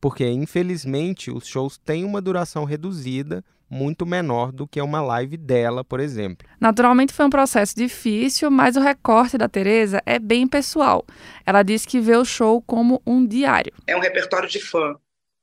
Porque, 0.00 0.26
infelizmente, 0.26 1.30
os 1.30 1.46
shows 1.46 1.76
têm 1.76 2.06
uma 2.06 2.22
duração 2.22 2.64
reduzida, 2.64 3.44
muito 3.70 4.06
menor 4.06 4.52
do 4.52 4.66
que 4.66 4.80
uma 4.80 5.00
live 5.00 5.36
dela, 5.36 5.84
por 5.84 6.00
exemplo. 6.00 6.48
Naturalmente 6.60 7.12
foi 7.12 7.26
um 7.26 7.30
processo 7.30 7.74
difícil, 7.76 8.50
mas 8.50 8.76
o 8.76 8.80
recorte 8.80 9.36
da 9.36 9.48
Teresa 9.48 10.02
é 10.06 10.18
bem 10.18 10.46
pessoal. 10.46 11.04
Ela 11.44 11.62
diz 11.62 11.84
que 11.84 12.00
vê 12.00 12.16
o 12.16 12.24
show 12.24 12.62
como 12.62 13.02
um 13.06 13.26
diário. 13.26 13.72
É 13.86 13.96
um 13.96 14.00
repertório 14.00 14.48
de 14.48 14.60
fã. 14.60 14.94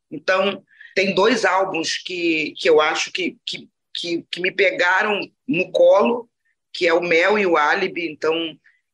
Então, 0.10 0.64
tem 0.96 1.14
dois 1.14 1.46
álbuns 1.46 1.98
que, 1.98 2.54
que 2.58 2.70
eu 2.70 2.80
acho 2.80 3.12
que, 3.12 3.38
que, 3.46 3.70
que, 3.94 4.26
que 4.32 4.42
me 4.42 4.52
pegaram 4.52 5.20
no 5.48 5.72
colo, 5.72 6.30
que 6.74 6.88
é 6.88 6.94
o 6.94 7.02
Mel 7.02 7.38
e 7.38 7.46
o 7.46 7.58
Alibi. 7.58 8.10
Então, 8.10 8.36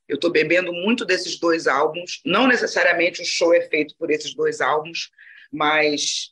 eu 0.08 0.16
estou 0.16 0.32
bebendo 0.32 0.74
muito 0.74 1.06
desses 1.06 1.40
dois 1.40 1.68
álbuns. 1.68 2.22
Não 2.26 2.48
necessariamente 2.48 3.22
o 3.22 3.26
show 3.26 3.54
é 3.54 3.62
feito 3.62 3.96
por 3.98 4.12
esses 4.12 4.34
dois 4.34 4.60
álbuns, 4.60 5.10
mas 5.52 6.32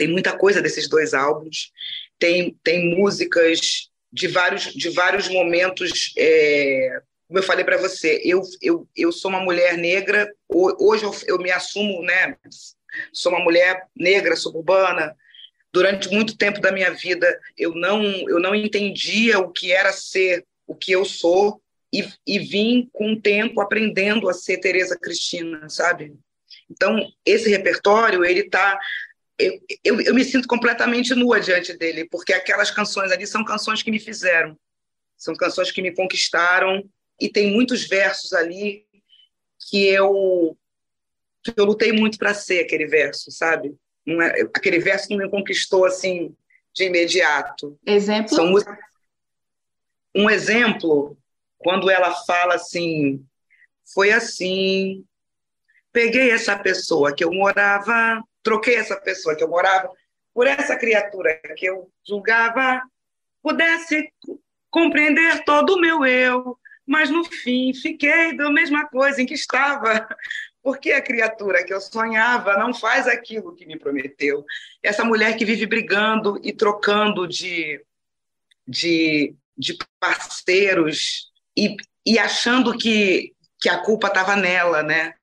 tem 0.00 0.08
muita 0.08 0.34
coisa 0.34 0.62
desses 0.62 0.88
dois 0.88 1.12
álbuns. 1.12 1.72
Tem, 2.18 2.56
tem 2.64 2.96
músicas 2.96 3.90
de 4.10 4.28
vários, 4.28 4.72
de 4.72 4.88
vários 4.88 5.28
momentos. 5.28 6.14
É, 6.16 7.02
como 7.28 7.38
eu 7.38 7.42
falei 7.42 7.66
para 7.66 7.76
você, 7.76 8.18
eu, 8.24 8.40
eu, 8.62 8.88
eu 8.96 9.12
sou 9.12 9.30
uma 9.30 9.40
mulher 9.40 9.76
negra, 9.76 10.26
hoje 10.48 11.04
eu, 11.04 11.14
eu 11.26 11.38
me 11.38 11.50
assumo, 11.50 12.02
né? 12.02 12.34
Sou 13.12 13.30
uma 13.30 13.44
mulher 13.44 13.82
negra, 13.94 14.36
suburbana. 14.36 15.14
Durante 15.70 16.08
muito 16.08 16.34
tempo 16.34 16.62
da 16.62 16.72
minha 16.72 16.92
vida, 16.92 17.38
eu 17.54 17.74
não, 17.74 18.02
eu 18.02 18.40
não 18.40 18.54
entendia 18.54 19.38
o 19.38 19.52
que 19.52 19.70
era 19.70 19.92
ser 19.92 20.46
o 20.66 20.74
que 20.74 20.92
eu 20.92 21.04
sou 21.04 21.60
e, 21.92 22.08
e 22.26 22.38
vim 22.38 22.88
com 22.90 23.12
o 23.12 23.20
tempo 23.20 23.60
aprendendo 23.60 24.30
a 24.30 24.32
ser 24.32 24.56
Tereza 24.60 24.98
Cristina, 24.98 25.68
sabe? 25.68 26.14
Então, 26.70 27.06
esse 27.22 27.50
repertório, 27.50 28.24
ele 28.24 28.40
está 28.40 28.78
eu, 29.40 29.60
eu, 29.84 30.00
eu, 30.00 30.14
me 30.14 30.24
sinto 30.24 30.46
completamente 30.46 31.14
nua 31.14 31.40
diante 31.40 31.76
dele, 31.76 32.04
porque 32.08 32.32
aquelas 32.32 32.70
canções 32.70 33.10
ali 33.10 33.26
são 33.26 33.44
canções 33.44 33.82
que 33.82 33.90
me 33.90 33.98
fizeram, 33.98 34.58
são 35.16 35.34
canções 35.34 35.70
que 35.70 35.82
me 35.82 35.94
conquistaram, 35.94 36.82
e 37.20 37.28
tem 37.28 37.52
muitos 37.52 37.86
versos 37.86 38.32
ali 38.32 38.86
que 39.68 39.86
eu, 39.86 40.56
que 41.42 41.52
eu 41.56 41.64
lutei 41.64 41.92
muito 41.92 42.18
para 42.18 42.34
ser 42.34 42.60
aquele 42.60 42.86
verso, 42.86 43.30
sabe? 43.30 43.74
É, 44.06 44.42
aquele 44.54 44.78
verso 44.78 45.10
não 45.10 45.18
me 45.18 45.28
conquistou 45.28 45.84
assim 45.84 46.34
de 46.72 46.84
imediato. 46.84 47.78
Exemplo? 47.86 48.34
São 48.34 48.52
um 50.14 50.28
exemplo, 50.28 51.16
quando 51.58 51.88
ela 51.88 52.12
fala 52.24 52.54
assim, 52.54 53.24
foi 53.94 54.10
assim, 54.10 55.04
peguei 55.92 56.30
essa 56.30 56.58
pessoa 56.58 57.14
que 57.14 57.22
eu 57.22 57.32
morava, 57.32 58.22
troquei 58.42 58.76
essa 58.76 58.96
pessoa 58.96 59.36
que 59.36 59.42
eu 59.42 59.48
morava 59.48 59.90
por 60.32 60.46
essa 60.46 60.76
criatura 60.76 61.40
que 61.56 61.66
eu 61.66 61.90
julgava 62.06 62.82
pudesse 63.42 64.12
compreender 64.70 65.44
todo 65.44 65.74
o 65.74 65.80
meu 65.80 66.04
eu, 66.06 66.58
mas 66.86 67.10
no 67.10 67.24
fim 67.24 67.72
fiquei 67.74 68.36
da 68.36 68.50
mesma 68.50 68.88
coisa 68.88 69.20
em 69.20 69.26
que 69.26 69.34
estava, 69.34 70.08
porque 70.62 70.92
a 70.92 71.02
criatura 71.02 71.64
que 71.64 71.72
eu 71.72 71.80
sonhava 71.80 72.56
não 72.56 72.72
faz 72.72 73.06
aquilo 73.06 73.54
que 73.54 73.66
me 73.66 73.78
prometeu. 73.78 74.44
Essa 74.82 75.04
mulher 75.04 75.36
que 75.36 75.44
vive 75.44 75.66
brigando 75.66 76.38
e 76.42 76.52
trocando 76.52 77.26
de, 77.26 77.84
de, 78.66 79.34
de 79.56 79.76
parceiros 79.98 81.30
e, 81.56 81.76
e 82.06 82.18
achando 82.18 82.76
que, 82.76 83.34
que 83.60 83.68
a 83.68 83.78
culpa 83.78 84.08
estava 84.08 84.36
nela, 84.36 84.82
né? 84.82 85.14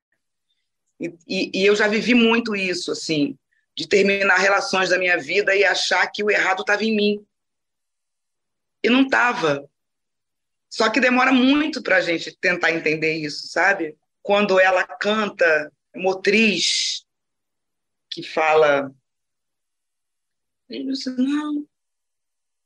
E, 1.00 1.50
e, 1.54 1.64
eu 1.64 1.76
já 1.76 1.86
vivi 1.86 2.14
muito 2.14 2.56
isso, 2.56 2.90
assim, 2.90 3.38
de 3.74 3.86
terminar 3.86 4.36
relações 4.38 4.90
da 4.90 4.98
minha 4.98 5.16
vida 5.16 5.54
e 5.54 5.64
achar 5.64 6.06
que 6.08 6.24
o 6.24 6.30
errado 6.30 6.60
estava 6.60 6.84
em 6.84 6.94
mim. 6.94 7.26
E 8.82 8.90
não 8.90 9.02
estava. 9.02 9.68
Só 10.68 10.90
que 10.90 11.00
demora 11.00 11.32
muito 11.32 11.82
para 11.82 11.96
a 11.96 12.00
gente 12.00 12.36
tentar 12.36 12.72
entender 12.72 13.14
isso, 13.14 13.46
sabe? 13.48 13.96
Quando 14.22 14.58
ela 14.58 14.84
canta 14.84 15.72
Motriz, 15.94 17.06
que 18.10 18.22
fala. 18.22 18.92
Não, 21.16 21.66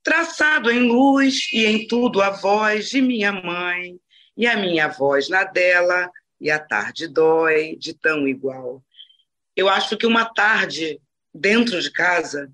traçado 0.03 0.71
em 0.71 0.89
luz 0.89 1.49
e 1.53 1.65
em 1.65 1.87
tudo 1.87 2.21
a 2.21 2.31
voz 2.31 2.89
de 2.89 3.01
minha 3.01 3.33
mãe, 3.33 4.01
e 4.37 4.47
a 4.47 4.57
minha 4.57 4.89
voz 4.89 5.29
na 5.29 5.45
dela, 5.45 6.11
e 6.43 6.51
a 6.51 6.59
tarde 6.59 7.07
dói 7.07 7.77
de 7.77 7.95
tão 7.95 8.27
igual. 8.27 8.85
Eu 9.55 9.69
acho 9.69 9.97
que 9.97 10.05
uma 10.05 10.25
tarde 10.25 11.01
dentro 11.33 11.81
de 11.81 11.89
casa, 11.93 12.51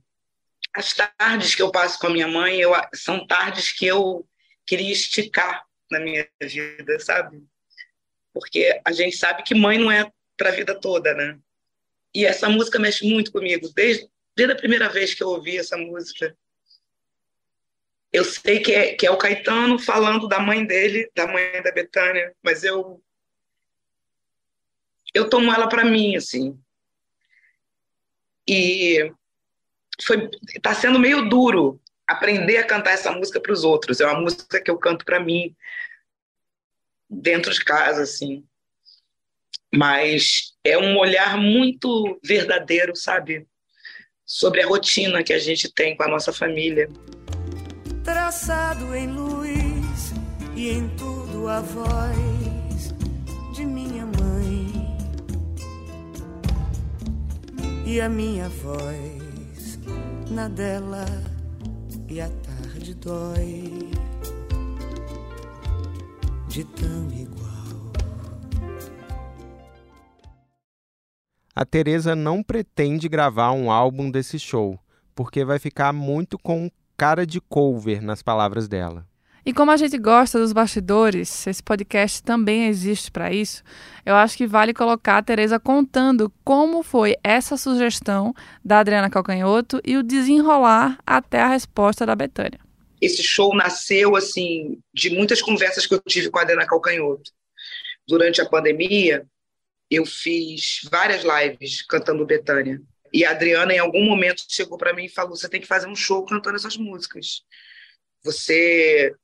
as 0.77 0.93
tardes 0.93 1.55
que 1.55 1.63
eu 1.63 1.73
passo 1.73 1.99
com 1.99 2.09
a 2.09 2.11
minha 2.11 2.29
mãe, 2.29 2.61
eu, 2.61 2.73
são 2.93 3.27
tardes 3.27 3.73
que 3.73 3.87
eu 3.87 4.29
queria 4.67 4.93
esticar 4.93 5.65
na 5.91 5.99
minha 5.99 6.29
vida, 6.43 7.01
sabe? 7.01 7.43
Porque 8.35 8.79
a 8.85 8.93
gente 8.93 9.17
sabe 9.17 9.43
que 9.43 9.55
mãe 9.55 9.79
não 9.79 9.91
é 9.91 10.13
para 10.37 10.51
a 10.51 10.55
vida 10.55 10.79
toda, 10.79 11.15
né? 11.15 11.39
E 12.15 12.27
essa 12.27 12.47
música 12.47 12.79
mexe 12.79 13.09
muito 13.09 13.33
comigo, 13.33 13.71
desde, 13.75 14.07
desde 14.37 14.53
a 14.53 14.59
primeira 14.59 14.91
vez 14.91 15.15
que 15.15 15.23
eu 15.23 15.29
ouvi 15.29 15.57
essa 15.57 15.79
música. 15.79 16.37
Eu 18.13 18.25
sei 18.25 18.61
que 18.61 18.73
é, 18.73 18.95
que 18.95 19.07
é 19.07 19.11
o 19.11 19.17
Caetano 19.17 19.79
falando 19.79 20.29
da 20.29 20.39
mãe 20.39 20.63
dele, 20.67 21.11
da 21.15 21.27
mãe 21.27 21.63
da 21.63 21.73
Betânia, 21.73 22.35
mas 22.43 22.65
eu 22.65 23.03
eu 25.15 25.29
tomo 25.29 25.53
ela 25.53 25.69
para 25.69 25.85
mim, 25.85 26.17
assim. 26.17 26.59
E 28.49 29.13
foi 30.03 30.31
tá 30.63 30.75
sendo 30.75 30.99
meio 30.99 31.29
duro 31.29 31.81
aprender 32.07 32.57
a 32.57 32.67
cantar 32.67 32.93
essa 32.93 33.13
música 33.13 33.41
para 33.41 33.53
os 33.53 33.65
outros. 33.65 34.01
É 34.01 34.07
uma 34.07 34.21
música 34.21 34.61
que 34.61 34.71
eu 34.71 34.79
canto 34.79 35.05
para 35.05 35.21
mim 35.21 35.55
dentro 37.09 37.53
de 37.53 37.63
casa, 37.63 38.03
assim. 38.03 38.45
Mas 39.75 40.55
é 40.65 40.79
um 40.79 40.97
olhar 40.97 41.37
muito 41.37 42.19
verdadeiro, 42.25 42.97
sabe? 42.97 43.47
Sobre 44.25 44.63
a 44.63 44.67
rotina 44.67 45.23
que 45.23 45.33
a 45.33 45.39
gente 45.39 45.71
tem 45.73 45.95
com 45.97 46.03
a 46.03 46.09
nossa 46.09 46.33
família. 46.33 46.89
Traçado 48.03 48.95
em 48.95 49.07
luz 49.09 50.15
e 50.57 50.71
em 50.71 50.89
tudo 50.97 51.47
a 51.49 51.61
voz 51.61 52.95
de 53.55 53.67
minha 53.67 54.07
e 57.89 58.03
a 58.03 58.09
minha 58.11 58.51
voz 58.51 59.79
na 60.31 60.47
dela 60.47 61.07
e 62.07 62.21
a 62.21 62.29
tarde 62.29 62.95
dói 62.95 63.91
de 66.49 66.65
tão 66.65 67.11
igual. 67.11 67.49
A 71.57 71.65
Teresa 71.65 72.15
não 72.15 72.43
pretende 72.43 73.09
gravar 73.09 73.53
um 73.53 73.71
álbum 73.71 74.11
desse 74.11 74.39
show, 74.39 74.79
porque 75.15 75.43
vai 75.43 75.59
ficar 75.59 75.91
muito 75.95 76.39
com 76.39 76.71
cara 76.95 77.27
de 77.27 77.41
cover 77.41 78.03
nas 78.03 78.23
palavras 78.23 78.69
dela. 78.69 79.07
E 79.47 79.53
como 79.53 79.71
a 79.71 79.77
gente 79.77 79.97
gosta 79.97 80.39
dos 80.39 80.53
bastidores, 80.53 81.47
esse 81.47 81.63
podcast 81.63 82.23
também 82.23 82.67
existe 82.67 83.11
para 83.11 83.33
isso, 83.33 83.63
eu 84.05 84.15
acho 84.15 84.37
que 84.37 84.47
vale 84.47 84.75
colocar 84.75 85.19
a 85.19 85.23
Tereza 85.23 85.59
contando 85.59 86.31
como 86.45 86.83
foi 86.83 87.17
essa 87.25 87.57
sugestão 87.57 88.35
da 88.65 88.81
Adriana 88.81 89.09
Calcanhoto 89.09 89.81
e 89.85 89.97
o 89.97 90.03
desenrolar 90.03 90.99
até 91.07 91.41
a 91.41 91.49
resposta 91.49 92.05
da 92.05 92.15
Betânia. 92.15 92.61
esse 93.01 93.23
show 93.23 93.55
nasceu 93.55 94.17
assim 94.17 94.79
de 94.93 95.11
muitas 95.11 95.41
conversas 95.41 95.87
que 95.87 95.95
eu 95.95 96.01
tive 96.01 96.31
com 96.31 96.39
a 96.39 96.43
Adriana 96.43 96.67
Calcanhoto. 96.67 97.31
Durante 98.07 98.41
a 98.41 98.49
pandemia, 98.49 99.27
eu 99.91 100.05
fiz 100.05 100.81
várias 100.91 101.23
lives 101.23 101.83
cantando 101.83 102.27
Betânia. 102.27 102.81
E 103.13 103.25
a 103.25 103.31
Adriana, 103.31 103.73
em 103.73 103.79
algum 103.79 104.05
momento, 104.05 104.45
chegou 104.49 104.77
para 104.77 104.93
mim 104.93 105.05
e 105.05 105.09
falou: 105.09 105.37
você 105.37 105.49
tem 105.49 105.61
que 105.61 105.67
fazer 105.67 105.87
um 105.87 105.97
show 105.97 106.25
cantando 106.25 106.57
essas 106.57 106.77
músicas. 106.77 107.43
Você 108.23 109.15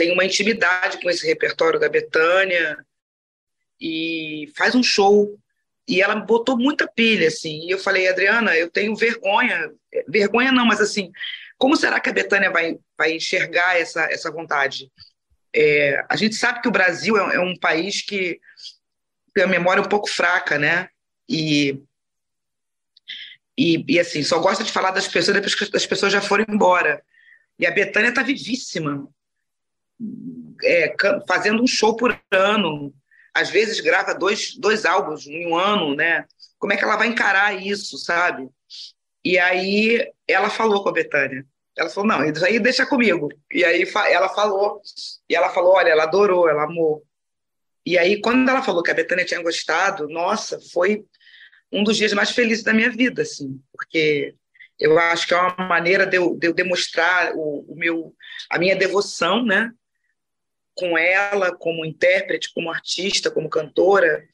tem 0.00 0.10
uma 0.10 0.24
intimidade 0.24 0.98
com 1.02 1.10
esse 1.10 1.26
repertório 1.26 1.78
da 1.78 1.86
Betânia 1.86 2.82
e 3.78 4.50
faz 4.56 4.74
um 4.74 4.82
show. 4.82 5.38
E 5.86 6.00
ela 6.00 6.14
botou 6.14 6.56
muita 6.56 6.88
pilha, 6.88 7.28
assim. 7.28 7.66
E 7.66 7.70
eu 7.70 7.78
falei, 7.78 8.08
Adriana, 8.08 8.56
eu 8.56 8.70
tenho 8.70 8.96
vergonha. 8.96 9.70
Vergonha 10.08 10.50
não, 10.52 10.64
mas 10.64 10.80
assim, 10.80 11.12
como 11.58 11.76
será 11.76 12.00
que 12.00 12.08
a 12.08 12.14
Betânia 12.14 12.50
vai, 12.50 12.78
vai 12.96 13.12
enxergar 13.12 13.78
essa, 13.78 14.04
essa 14.04 14.30
vontade? 14.30 14.90
É, 15.54 16.02
a 16.08 16.16
gente 16.16 16.34
sabe 16.34 16.62
que 16.62 16.68
o 16.68 16.72
Brasil 16.72 17.18
é, 17.18 17.36
é 17.36 17.40
um 17.40 17.54
país 17.54 18.00
que 18.00 18.40
tem 19.34 19.44
a 19.44 19.48
memória 19.48 19.82
um 19.82 19.88
pouco 19.88 20.08
fraca, 20.08 20.58
né? 20.58 20.88
E 21.28 21.78
e, 23.58 23.84
e, 23.86 24.00
assim, 24.00 24.22
só 24.22 24.38
gosta 24.38 24.64
de 24.64 24.72
falar 24.72 24.92
das 24.92 25.06
pessoas 25.06 25.34
depois 25.34 25.54
que 25.54 25.76
as 25.76 25.84
pessoas 25.84 26.10
já 26.10 26.22
foram 26.22 26.46
embora. 26.48 27.02
E 27.58 27.66
a 27.66 27.70
Betânia 27.70 28.08
está 28.08 28.22
vivíssima, 28.22 29.06
é, 30.64 30.94
fazendo 31.26 31.62
um 31.62 31.66
show 31.66 31.96
por 31.96 32.18
ano. 32.30 32.94
Às 33.34 33.50
vezes 33.50 33.80
grava 33.80 34.14
dois, 34.14 34.56
dois 34.56 34.84
álbuns 34.84 35.26
em 35.26 35.46
um 35.46 35.56
ano, 35.56 35.94
né? 35.94 36.24
Como 36.58 36.72
é 36.72 36.76
que 36.76 36.84
ela 36.84 36.96
vai 36.96 37.08
encarar 37.08 37.54
isso, 37.54 37.96
sabe? 37.98 38.48
E 39.24 39.38
aí 39.38 40.06
ela 40.26 40.50
falou 40.50 40.82
com 40.82 40.88
a 40.88 40.92
Betânia. 40.92 41.46
Ela 41.76 41.88
falou, 41.88 42.08
não, 42.08 42.24
isso 42.24 42.44
aí 42.44 42.58
deixa 42.58 42.84
comigo. 42.84 43.28
E 43.50 43.64
aí 43.64 43.84
ela 44.08 44.28
falou, 44.28 44.82
e 45.28 45.34
ela 45.34 45.48
falou, 45.50 45.74
olha, 45.74 45.90
ela 45.90 46.02
adorou, 46.02 46.48
ela 46.48 46.64
amou. 46.64 47.04
E 47.86 47.96
aí, 47.96 48.20
quando 48.20 48.48
ela 48.48 48.62
falou 48.62 48.82
que 48.82 48.90
a 48.90 48.94
Betânia 48.94 49.24
tinha 49.24 49.42
gostado, 49.42 50.06
nossa, 50.08 50.60
foi 50.72 51.04
um 51.72 51.82
dos 51.82 51.96
dias 51.96 52.12
mais 52.12 52.30
felizes 52.30 52.64
da 52.64 52.74
minha 52.74 52.90
vida, 52.90 53.22
assim, 53.22 53.60
porque 53.72 54.34
eu 54.78 54.98
acho 54.98 55.26
que 55.26 55.34
é 55.34 55.38
uma 55.38 55.68
maneira 55.68 56.06
de 56.06 56.16
eu, 56.16 56.36
de 56.36 56.46
eu 56.48 56.52
demonstrar 56.52 57.32
o, 57.34 57.64
o, 57.68 57.74
meu, 57.76 58.14
a 58.50 58.58
minha 58.58 58.76
devoção, 58.76 59.44
né, 59.44 59.70
com 60.80 60.98
ela, 60.98 61.54
como 61.54 61.84
intérprete, 61.84 62.52
como 62.52 62.70
artista, 62.70 63.30
como 63.30 63.48
cantora. 63.48 64.26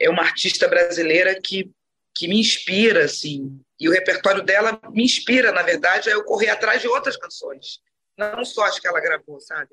É 0.00 0.10
uma 0.10 0.22
artista 0.22 0.66
brasileira 0.66 1.38
que, 1.40 1.70
que 2.14 2.26
me 2.26 2.40
inspira, 2.40 3.04
assim, 3.04 3.60
e 3.78 3.88
o 3.88 3.92
repertório 3.92 4.42
dela 4.42 4.80
me 4.90 5.04
inspira, 5.04 5.52
na 5.52 5.62
verdade, 5.62 6.08
a 6.08 6.12
eu 6.12 6.24
correr 6.24 6.48
atrás 6.48 6.80
de 6.80 6.88
outras 6.88 7.16
canções, 7.16 7.78
não 8.16 8.44
só 8.44 8.64
as 8.64 8.80
que 8.80 8.88
ela 8.88 9.00
gravou, 9.00 9.38
sabe? 9.40 9.70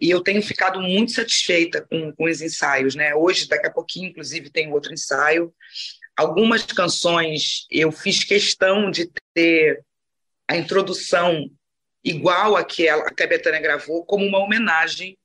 E 0.00 0.10
eu 0.10 0.22
tenho 0.22 0.42
ficado 0.42 0.80
muito 0.80 1.12
satisfeita 1.12 1.86
com, 1.88 2.12
com 2.12 2.24
os 2.24 2.40
ensaios, 2.40 2.94
né? 2.94 3.14
Hoje, 3.14 3.48
daqui 3.48 3.66
a 3.66 3.72
pouquinho, 3.72 4.08
inclusive, 4.08 4.50
tem 4.50 4.72
outro 4.72 4.92
ensaio 4.92 5.54
Algumas 6.20 6.66
canções 6.66 7.66
eu 7.70 7.90
fiz 7.90 8.22
questão 8.22 8.90
de 8.90 9.10
ter 9.32 9.82
a 10.46 10.54
introdução 10.54 11.50
igual 12.04 12.56
a 12.56 12.62
que, 12.62 12.86
ela, 12.86 13.10
que 13.10 13.22
a 13.22 13.26
Betânia 13.26 13.58
gravou, 13.58 14.04
como 14.04 14.26
uma 14.26 14.38
homenagem, 14.38 15.16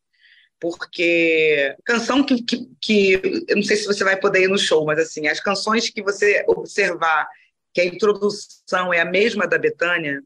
porque 0.59 1.75
canção 1.83 2.23
que, 2.23 2.41
que, 2.41 2.69
que, 2.81 3.45
eu 3.47 3.55
não 3.55 3.63
sei 3.63 3.77
se 3.77 3.85
você 3.85 4.03
vai 4.03 4.17
poder 4.17 4.43
ir 4.43 4.47
no 4.47 4.57
show, 4.57 4.85
mas 4.85 4.99
assim, 4.99 5.27
as 5.27 5.39
canções 5.39 5.89
que 5.89 6.01
você 6.01 6.43
observar 6.47 7.27
que 7.73 7.81
a 7.81 7.85
introdução 7.85 8.93
é 8.93 9.01
a 9.01 9.05
mesma 9.05 9.47
da 9.47 9.57
Betânia, 9.57 10.23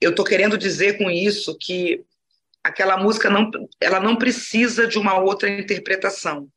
eu 0.00 0.10
estou 0.10 0.24
querendo 0.24 0.56
dizer 0.56 0.96
com 0.96 1.10
isso 1.10 1.56
que 1.58 2.02
aquela 2.64 2.96
música 2.96 3.28
não, 3.28 3.50
ela 3.80 4.00
não 4.00 4.16
precisa 4.16 4.86
de 4.86 4.98
uma 4.98 5.18
outra 5.18 5.48
interpretação. 5.48 6.48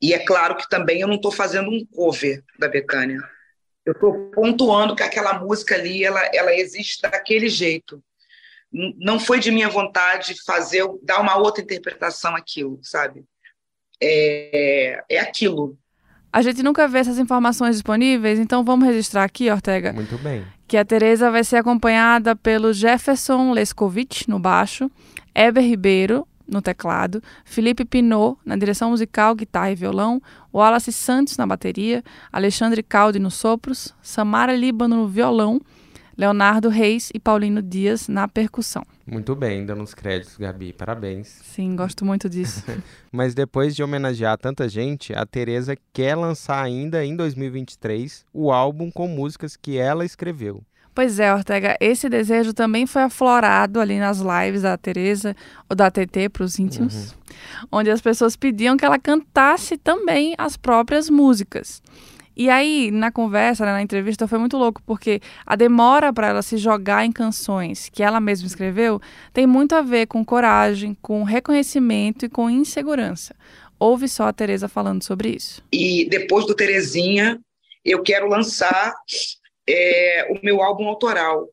E 0.00 0.12
é 0.12 0.18
claro 0.18 0.56
que 0.56 0.68
também 0.68 1.00
eu 1.00 1.08
não 1.08 1.14
estou 1.14 1.30
fazendo 1.30 1.70
um 1.70 1.86
cover 1.86 2.42
da 2.58 2.68
Betânia. 2.68 3.18
Eu 3.84 3.92
estou 3.92 4.30
pontuando 4.30 4.94
que 4.94 5.02
aquela 5.02 5.38
música 5.38 5.74
ali, 5.74 6.04
ela, 6.04 6.20
ela 6.34 6.54
existe 6.54 7.00
daquele 7.00 7.48
jeito. 7.48 8.02
Não 8.72 9.20
foi 9.20 9.38
de 9.38 9.50
minha 9.50 9.68
vontade 9.68 10.34
fazer, 10.44 10.84
dar 11.02 11.20
uma 11.20 11.36
outra 11.36 11.62
interpretação 11.62 12.34
aquilo, 12.34 12.78
sabe? 12.82 13.24
É, 14.00 15.04
é 15.08 15.18
aquilo. 15.20 15.76
A 16.32 16.40
gente 16.40 16.62
nunca 16.62 16.88
vê 16.88 17.00
essas 17.00 17.18
informações 17.18 17.76
disponíveis, 17.76 18.38
então 18.38 18.64
vamos 18.64 18.86
registrar 18.86 19.24
aqui, 19.24 19.50
Ortega. 19.50 19.92
Muito 19.92 20.16
bem. 20.18 20.46
Que 20.66 20.78
a 20.78 20.84
Teresa 20.84 21.30
vai 21.30 21.44
ser 21.44 21.56
acompanhada 21.56 22.34
pelo 22.34 22.72
Jefferson 22.72 23.52
Leskovich 23.52 24.30
no 24.30 24.38
baixo, 24.38 24.90
Eber 25.34 25.62
Ribeiro 25.62 26.26
no 26.48 26.62
teclado, 26.62 27.22
Felipe 27.44 27.84
Pinot 27.84 28.38
na 28.44 28.56
direção 28.56 28.90
musical, 28.90 29.34
guitarra 29.34 29.72
e 29.72 29.74
violão, 29.74 30.20
Wallace 30.52 30.92
Santos 30.92 31.36
na 31.36 31.46
bateria, 31.46 32.02
Alexandre 32.32 32.82
Caldi 32.82 33.18
nos 33.18 33.34
sopros, 33.34 33.94
Samara 34.02 34.56
Líbano 34.56 34.96
no 34.96 35.08
violão, 35.08 35.60
Leonardo 36.16 36.68
Reis 36.68 37.10
e 37.14 37.18
Paulino 37.18 37.62
Dias 37.62 38.08
na 38.08 38.28
percussão. 38.28 38.84
Muito 39.06 39.34
bem, 39.34 39.66
dando 39.66 39.82
os 39.82 39.94
créditos, 39.94 40.36
Gabi. 40.36 40.72
Parabéns. 40.72 41.28
Sim, 41.42 41.74
gosto 41.74 42.04
muito 42.04 42.28
disso. 42.28 42.64
Mas 43.10 43.34
depois 43.34 43.74
de 43.74 43.82
homenagear 43.82 44.38
tanta 44.38 44.68
gente, 44.68 45.12
a 45.12 45.26
Teresa 45.26 45.76
quer 45.92 46.14
lançar 46.14 46.62
ainda 46.62 47.04
em 47.04 47.16
2023 47.16 48.24
o 48.32 48.52
álbum 48.52 48.90
com 48.90 49.08
músicas 49.08 49.56
que 49.56 49.76
ela 49.76 50.04
escreveu. 50.04 50.62
Pois 50.94 51.18
é, 51.18 51.32
Ortega, 51.32 51.74
esse 51.80 52.06
desejo 52.08 52.52
também 52.52 52.86
foi 52.86 53.02
aflorado 53.02 53.80
ali 53.80 53.98
nas 53.98 54.18
lives 54.18 54.62
da 54.62 54.76
Tereza, 54.76 55.34
ou 55.68 55.74
da 55.74 55.90
TT 55.90 56.28
para 56.28 56.44
os 56.44 56.58
íntimos, 56.58 57.12
uhum. 57.12 57.68
onde 57.72 57.90
as 57.90 58.02
pessoas 58.02 58.36
pediam 58.36 58.76
que 58.76 58.84
ela 58.84 58.98
cantasse 58.98 59.78
também 59.78 60.34
as 60.36 60.58
próprias 60.58 61.08
músicas. 61.08 61.82
E 62.36 62.48
aí, 62.48 62.90
na 62.90 63.10
conversa, 63.12 63.64
né, 63.66 63.72
na 63.72 63.82
entrevista, 63.82 64.26
foi 64.26 64.38
muito 64.38 64.56
louco, 64.56 64.82
porque 64.86 65.20
a 65.44 65.54
demora 65.54 66.12
para 66.12 66.28
ela 66.28 66.42
se 66.42 66.56
jogar 66.56 67.04
em 67.04 67.12
canções 67.12 67.88
que 67.88 68.02
ela 68.02 68.20
mesma 68.20 68.46
escreveu 68.46 69.00
tem 69.32 69.46
muito 69.46 69.74
a 69.74 69.82
ver 69.82 70.06
com 70.06 70.24
coragem, 70.24 70.96
com 71.02 71.22
reconhecimento 71.22 72.24
e 72.24 72.28
com 72.28 72.48
insegurança. 72.48 73.34
Ouve 73.78 74.08
só 74.08 74.28
a 74.28 74.32
Tereza 74.32 74.68
falando 74.68 75.02
sobre 75.02 75.30
isso. 75.30 75.62
E 75.72 76.08
depois 76.08 76.46
do 76.46 76.54
Terezinha, 76.54 77.40
eu 77.84 78.02
quero 78.02 78.28
lançar 78.28 78.94
é, 79.68 80.28
o 80.30 80.44
meu 80.44 80.62
álbum 80.62 80.86
autoral, 80.86 81.48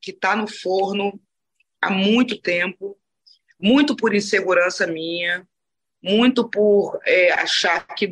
que 0.00 0.10
está 0.10 0.36
no 0.36 0.46
forno 0.46 1.18
há 1.80 1.90
muito 1.90 2.38
tempo, 2.38 2.96
muito 3.58 3.96
por 3.96 4.14
insegurança 4.14 4.86
minha, 4.86 5.46
muito 6.04 6.48
por 6.48 7.00
é, 7.06 7.32
achar 7.32 7.86
que 7.94 8.08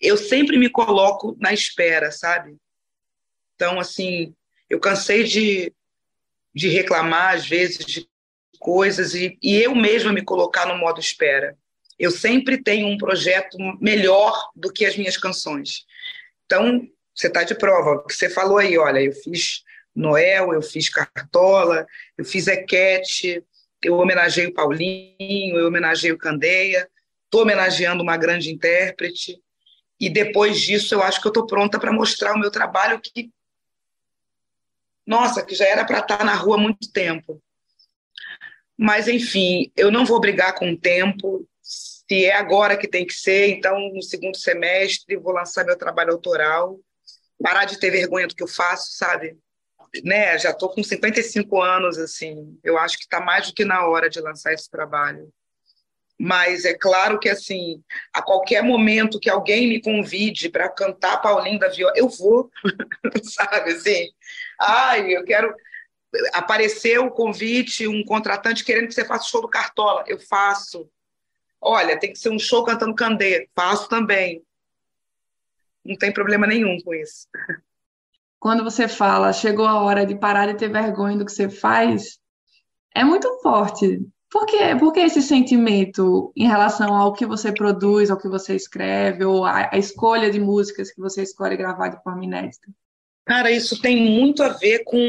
eu 0.00 0.16
sempre 0.16 0.56
me 0.58 0.70
coloco 0.70 1.36
na 1.38 1.52
espera, 1.52 2.10
sabe? 2.10 2.56
Então, 3.54 3.78
assim, 3.78 4.34
eu 4.70 4.80
cansei 4.80 5.24
de, 5.24 5.72
de 6.54 6.68
reclamar, 6.68 7.34
às 7.34 7.46
vezes, 7.46 7.84
de 7.84 8.08
coisas 8.58 9.14
e, 9.14 9.38
e 9.42 9.56
eu 9.56 9.74
mesma 9.74 10.12
me 10.12 10.22
colocar 10.22 10.66
no 10.66 10.78
modo 10.78 11.00
espera. 11.00 11.56
Eu 11.98 12.10
sempre 12.10 12.62
tenho 12.62 12.86
um 12.86 12.96
projeto 12.96 13.58
melhor 13.80 14.50
do 14.56 14.72
que 14.72 14.86
as 14.86 14.96
minhas 14.96 15.16
canções. 15.16 15.84
Então, 16.46 16.88
você 17.14 17.26
está 17.26 17.42
de 17.42 17.54
prova. 17.54 17.96
O 17.96 18.06
que 18.06 18.14
você 18.14 18.30
falou 18.30 18.58
aí, 18.58 18.78
olha, 18.78 19.00
eu 19.00 19.12
fiz 19.12 19.64
Noel, 19.94 20.54
eu 20.54 20.62
fiz 20.62 20.88
Cartola, 20.88 21.86
eu 22.16 22.24
fiz 22.24 22.46
Equete, 22.46 23.44
eu 23.82 23.96
homenageei 23.96 24.46
o 24.46 24.54
Paulinho, 24.54 25.58
eu 25.58 25.66
homenageei 25.66 26.12
o 26.12 26.18
Candeia, 26.18 26.88
estou 27.28 27.42
homenageando 27.42 28.02
uma 28.02 28.16
grande 28.16 28.50
intérprete, 28.50 29.38
e 30.00 30.08
depois 30.08 30.60
disso 30.60 30.94
eu 30.94 31.02
acho 31.02 31.20
que 31.20 31.26
eu 31.26 31.30
estou 31.30 31.46
pronta 31.46 31.78
para 31.78 31.92
mostrar 31.92 32.34
o 32.34 32.38
meu 32.38 32.50
trabalho 32.50 33.00
que, 33.00 33.30
nossa, 35.06 35.44
que 35.44 35.54
já 35.54 35.66
era 35.66 35.84
para 35.84 36.00
estar 36.00 36.18
tá 36.18 36.24
na 36.24 36.34
rua 36.34 36.56
há 36.56 36.60
muito 36.60 36.90
tempo. 36.92 37.42
Mas, 38.76 39.08
enfim, 39.08 39.72
eu 39.76 39.90
não 39.90 40.06
vou 40.06 40.20
brigar 40.20 40.54
com 40.54 40.70
o 40.70 40.78
tempo, 40.78 41.48
se 41.60 42.24
é 42.24 42.34
agora 42.34 42.76
que 42.76 42.86
tem 42.86 43.04
que 43.04 43.14
ser, 43.14 43.48
então 43.48 43.92
no 43.92 44.02
segundo 44.02 44.36
semestre 44.36 45.16
vou 45.16 45.32
lançar 45.32 45.64
meu 45.64 45.76
trabalho 45.76 46.12
autoral 46.12 46.78
parar 47.42 47.64
de 47.64 47.78
ter 47.78 47.90
vergonha 47.90 48.26
do 48.26 48.34
que 48.34 48.42
eu 48.42 48.48
faço, 48.48 48.96
sabe? 48.96 49.38
Né, 50.04 50.38
já 50.38 50.50
estou 50.50 50.68
com 50.68 50.82
55 50.82 51.62
anos, 51.62 51.98
assim, 51.98 52.58
eu 52.62 52.76
acho 52.76 52.98
que 52.98 53.04
está 53.04 53.20
mais 53.20 53.46
do 53.46 53.54
que 53.54 53.64
na 53.64 53.86
hora 53.86 54.10
de 54.10 54.20
lançar 54.20 54.52
esse 54.52 54.70
trabalho. 54.70 55.32
Mas 56.18 56.64
é 56.64 56.74
claro 56.74 57.18
que, 57.18 57.28
assim, 57.28 57.82
a 58.12 58.20
qualquer 58.20 58.62
momento 58.62 59.20
que 59.20 59.30
alguém 59.30 59.68
me 59.68 59.80
convide 59.80 60.48
para 60.48 60.68
cantar 60.68 61.22
Paulinho 61.22 61.58
da 61.58 61.68
Viola, 61.68 61.92
eu 61.96 62.08
vou, 62.08 62.50
sabe, 63.22 63.72
assim, 63.72 64.08
ai, 64.60 65.16
eu 65.16 65.24
quero... 65.24 65.54
Apareceu 66.32 67.06
o 67.06 67.10
convite, 67.10 67.86
um 67.86 68.02
contratante 68.02 68.64
querendo 68.64 68.88
que 68.88 68.94
você 68.94 69.04
faça 69.04 69.26
o 69.26 69.28
show 69.28 69.42
do 69.42 69.48
Cartola, 69.48 70.04
eu 70.06 70.18
faço. 70.18 70.88
Olha, 71.60 71.98
tem 71.98 72.12
que 72.12 72.18
ser 72.18 72.30
um 72.30 72.38
show 72.38 72.64
cantando 72.64 72.94
Candê, 72.94 73.48
faço 73.54 73.88
também 73.88 74.42
não 75.88 75.96
tem 75.96 76.12
problema 76.12 76.46
nenhum 76.46 76.78
com 76.80 76.94
isso. 76.94 77.26
quando 78.38 78.62
você 78.62 78.86
fala 78.86 79.32
chegou 79.32 79.66
a 79.66 79.82
hora 79.82 80.04
de 80.04 80.14
parar 80.14 80.46
de 80.46 80.58
ter 80.58 80.70
vergonha 80.70 81.16
do 81.16 81.24
que 81.24 81.32
você 81.32 81.48
faz, 81.48 82.20
é 82.94 83.02
muito 83.02 83.40
forte. 83.40 84.00
Por 84.30 84.44
quê? 84.44 84.76
Por 84.78 84.92
que 84.92 85.00
esse 85.00 85.22
sentimento 85.22 86.32
em 86.36 86.46
relação 86.46 86.94
ao 86.94 87.14
que 87.14 87.24
você 87.24 87.52
produz, 87.52 88.10
ao 88.10 88.18
que 88.18 88.28
você 88.28 88.54
escreve, 88.54 89.24
ou 89.24 89.44
a, 89.44 89.70
a 89.72 89.78
escolha 89.78 90.30
de 90.30 90.38
músicas 90.38 90.90
que 90.92 91.00
você 91.00 91.22
escolhe 91.22 91.56
gravar 91.56 91.88
de 91.88 92.02
forma 92.02 92.24
inédita? 92.24 92.68
Cara, 93.24 93.50
isso 93.50 93.80
tem 93.80 93.96
muito 93.96 94.42
a 94.42 94.50
ver 94.50 94.84
com, 94.84 95.00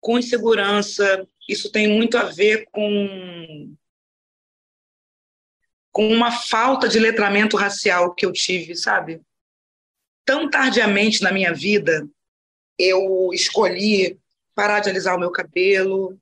com 0.00 0.18
insegurança, 0.18 1.26
isso 1.48 1.70
tem 1.70 1.88
muito 1.88 2.16
a 2.16 2.24
ver 2.24 2.66
com, 2.70 3.74
com 5.92 6.08
uma 6.08 6.30
falta 6.30 6.88
de 6.88 6.98
letramento 6.98 7.56
racial 7.56 8.14
que 8.14 8.24
eu 8.24 8.32
tive, 8.32 8.76
sabe? 8.76 9.20
Tão 10.24 10.48
tardiamente 10.48 11.22
na 11.22 11.32
minha 11.32 11.52
vida, 11.52 12.08
eu 12.78 13.30
escolhi 13.32 14.18
parar 14.54 14.80
de 14.80 14.90
alisar 14.90 15.16
o 15.16 15.20
meu 15.20 15.30
cabelo, 15.30 16.18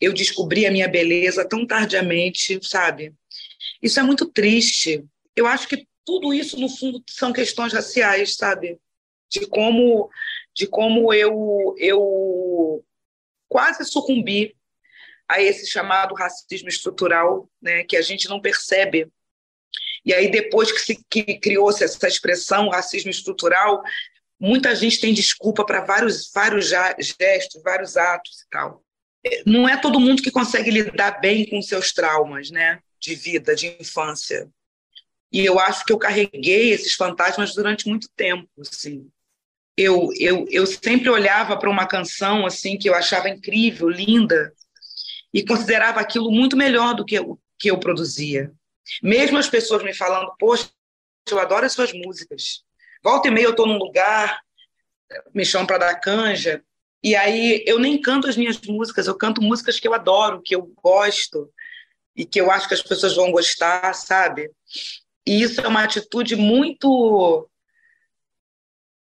eu 0.00 0.12
descobri 0.12 0.66
a 0.66 0.70
minha 0.70 0.88
beleza 0.88 1.46
tão 1.46 1.66
tardiamente, 1.66 2.58
sabe? 2.62 3.14
Isso 3.82 4.00
é 4.00 4.02
muito 4.02 4.26
triste. 4.26 5.04
Eu 5.36 5.46
acho 5.46 5.68
que 5.68 5.86
tudo 6.04 6.32
isso, 6.32 6.58
no 6.58 6.68
fundo, 6.68 7.02
são 7.08 7.32
questões 7.32 7.72
raciais, 7.72 8.36
sabe? 8.36 8.78
De 9.30 9.46
como, 9.46 10.10
de 10.54 10.66
como 10.66 11.12
eu, 11.12 11.74
eu 11.78 12.84
quase 13.48 13.84
sucumbi 13.84 14.56
a 15.28 15.40
esse 15.40 15.66
chamado 15.66 16.14
racismo 16.14 16.68
estrutural, 16.68 17.48
né, 17.62 17.84
que 17.84 17.96
a 17.96 18.02
gente 18.02 18.28
não 18.28 18.40
percebe. 18.40 19.08
E 20.04 20.12
aí, 20.12 20.30
depois 20.30 20.72
que, 20.72 20.98
que 21.08 21.38
criou-se 21.38 21.84
essa 21.84 22.08
expressão, 22.08 22.70
racismo 22.70 23.10
estrutural, 23.10 23.80
muita 24.40 24.74
gente 24.74 25.00
tem 25.00 25.14
desculpa 25.14 25.64
para 25.64 25.84
vários, 25.84 26.32
vários 26.32 26.68
gestos, 26.68 27.62
vários 27.62 27.96
atos 27.96 28.40
e 28.40 28.48
tal 28.50 28.82
não 29.46 29.68
é 29.68 29.76
todo 29.76 30.00
mundo 30.00 30.22
que 30.22 30.30
consegue 30.30 30.70
lidar 30.70 31.20
bem 31.20 31.48
com 31.48 31.60
seus 31.60 31.92
traumas, 31.92 32.50
né, 32.50 32.80
de 32.98 33.14
vida, 33.14 33.54
de 33.54 33.76
infância. 33.80 34.48
E 35.32 35.44
eu 35.44 35.58
acho 35.58 35.84
que 35.84 35.92
eu 35.92 35.98
carreguei 35.98 36.70
esses 36.70 36.94
fantasmas 36.94 37.54
durante 37.54 37.88
muito 37.88 38.08
tempo, 38.16 38.48
assim. 38.60 39.08
Eu, 39.76 40.08
eu, 40.18 40.46
eu 40.50 40.66
sempre 40.66 41.08
olhava 41.08 41.56
para 41.56 41.70
uma 41.70 41.86
canção 41.86 42.44
assim 42.44 42.76
que 42.76 42.88
eu 42.88 42.94
achava 42.94 43.28
incrível, 43.28 43.88
linda, 43.88 44.52
e 45.32 45.44
considerava 45.44 46.00
aquilo 46.00 46.30
muito 46.30 46.56
melhor 46.56 46.94
do 46.94 47.04
que 47.04 47.14
eu, 47.14 47.38
que 47.58 47.70
eu 47.70 47.78
produzia. 47.78 48.52
Mesmo 49.02 49.38
as 49.38 49.48
pessoas 49.48 49.82
me 49.82 49.94
falando, 49.94 50.34
poxa, 50.38 50.70
eu 51.30 51.38
adoro 51.38 51.64
as 51.64 51.72
suas 51.72 51.92
músicas. 51.92 52.64
Volta 53.02 53.28
e 53.28 53.30
meia 53.30 53.44
eu 53.44 53.50
estou 53.50 53.66
num 53.66 53.78
lugar, 53.78 54.40
me 55.32 55.44
chamam 55.44 55.66
para 55.66 55.78
dar 55.78 55.94
canja, 55.94 56.62
e 57.02 57.16
aí 57.16 57.64
eu 57.66 57.78
nem 57.78 58.00
canto 58.00 58.28
as 58.28 58.36
minhas 58.36 58.60
músicas, 58.60 59.06
eu 59.06 59.16
canto 59.16 59.42
músicas 59.42 59.80
que 59.80 59.88
eu 59.88 59.94
adoro, 59.94 60.42
que 60.42 60.54
eu 60.54 60.62
gosto 60.82 61.50
e 62.14 62.24
que 62.24 62.40
eu 62.40 62.50
acho 62.50 62.68
que 62.68 62.74
as 62.74 62.82
pessoas 62.82 63.16
vão 63.16 63.30
gostar, 63.30 63.94
sabe? 63.94 64.50
E 65.26 65.42
isso 65.42 65.60
é 65.60 65.68
uma 65.68 65.84
atitude 65.84 66.36
muito 66.36 67.48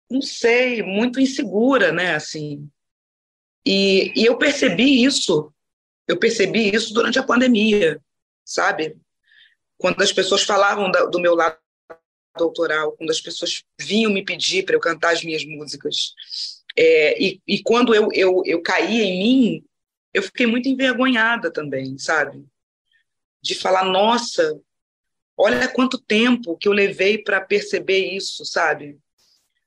não 0.09 0.21
sei, 0.21 0.81
muito 0.81 1.19
insegura, 1.19 1.91
né, 1.91 2.15
assim. 2.15 2.69
E, 3.65 4.13
e 4.15 4.25
eu 4.25 4.37
percebi 4.37 5.03
isso, 5.03 5.53
eu 6.07 6.17
percebi 6.17 6.73
isso 6.73 6.93
durante 6.93 7.19
a 7.19 7.23
pandemia, 7.23 8.01
sabe? 8.45 8.97
Quando 9.77 10.01
as 10.01 10.13
pessoas 10.13 10.43
falavam 10.43 10.89
da, 10.89 11.05
do 11.05 11.19
meu 11.19 11.35
lado 11.35 11.57
doutoral, 12.37 12.93
quando 12.93 13.09
as 13.09 13.19
pessoas 13.19 13.63
vinham 13.79 14.11
me 14.11 14.23
pedir 14.23 14.63
para 14.63 14.75
eu 14.75 14.79
cantar 14.79 15.13
as 15.13 15.23
minhas 15.23 15.43
músicas. 15.43 16.13
É, 16.77 17.19
e, 17.19 17.41
e 17.47 17.63
quando 17.63 17.95
eu, 17.95 18.09
eu, 18.13 18.43
eu 18.45 18.61
caí 18.61 19.01
em 19.01 19.19
mim, 19.19 19.65
eu 20.13 20.21
fiquei 20.21 20.45
muito 20.45 20.69
envergonhada 20.69 21.51
também, 21.51 21.97
sabe? 21.97 22.45
De 23.41 23.55
falar, 23.55 23.83
nossa, 23.83 24.61
olha 25.35 25.67
quanto 25.67 25.97
tempo 25.97 26.55
que 26.55 26.67
eu 26.67 26.73
levei 26.73 27.17
para 27.17 27.41
perceber 27.41 28.13
isso, 28.13 28.45
sabe? 28.45 28.99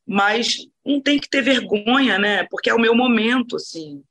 Mas 0.06 0.68
não 0.84 1.00
tem 1.00 1.18
que 1.18 1.28
ter 1.28 1.42
vergonha, 1.42 2.16
né? 2.16 2.46
Porque 2.48 2.70
é 2.70 2.74
o 2.74 2.80
meu 2.80 2.94
momento, 2.94 3.56
assim. 3.56 4.04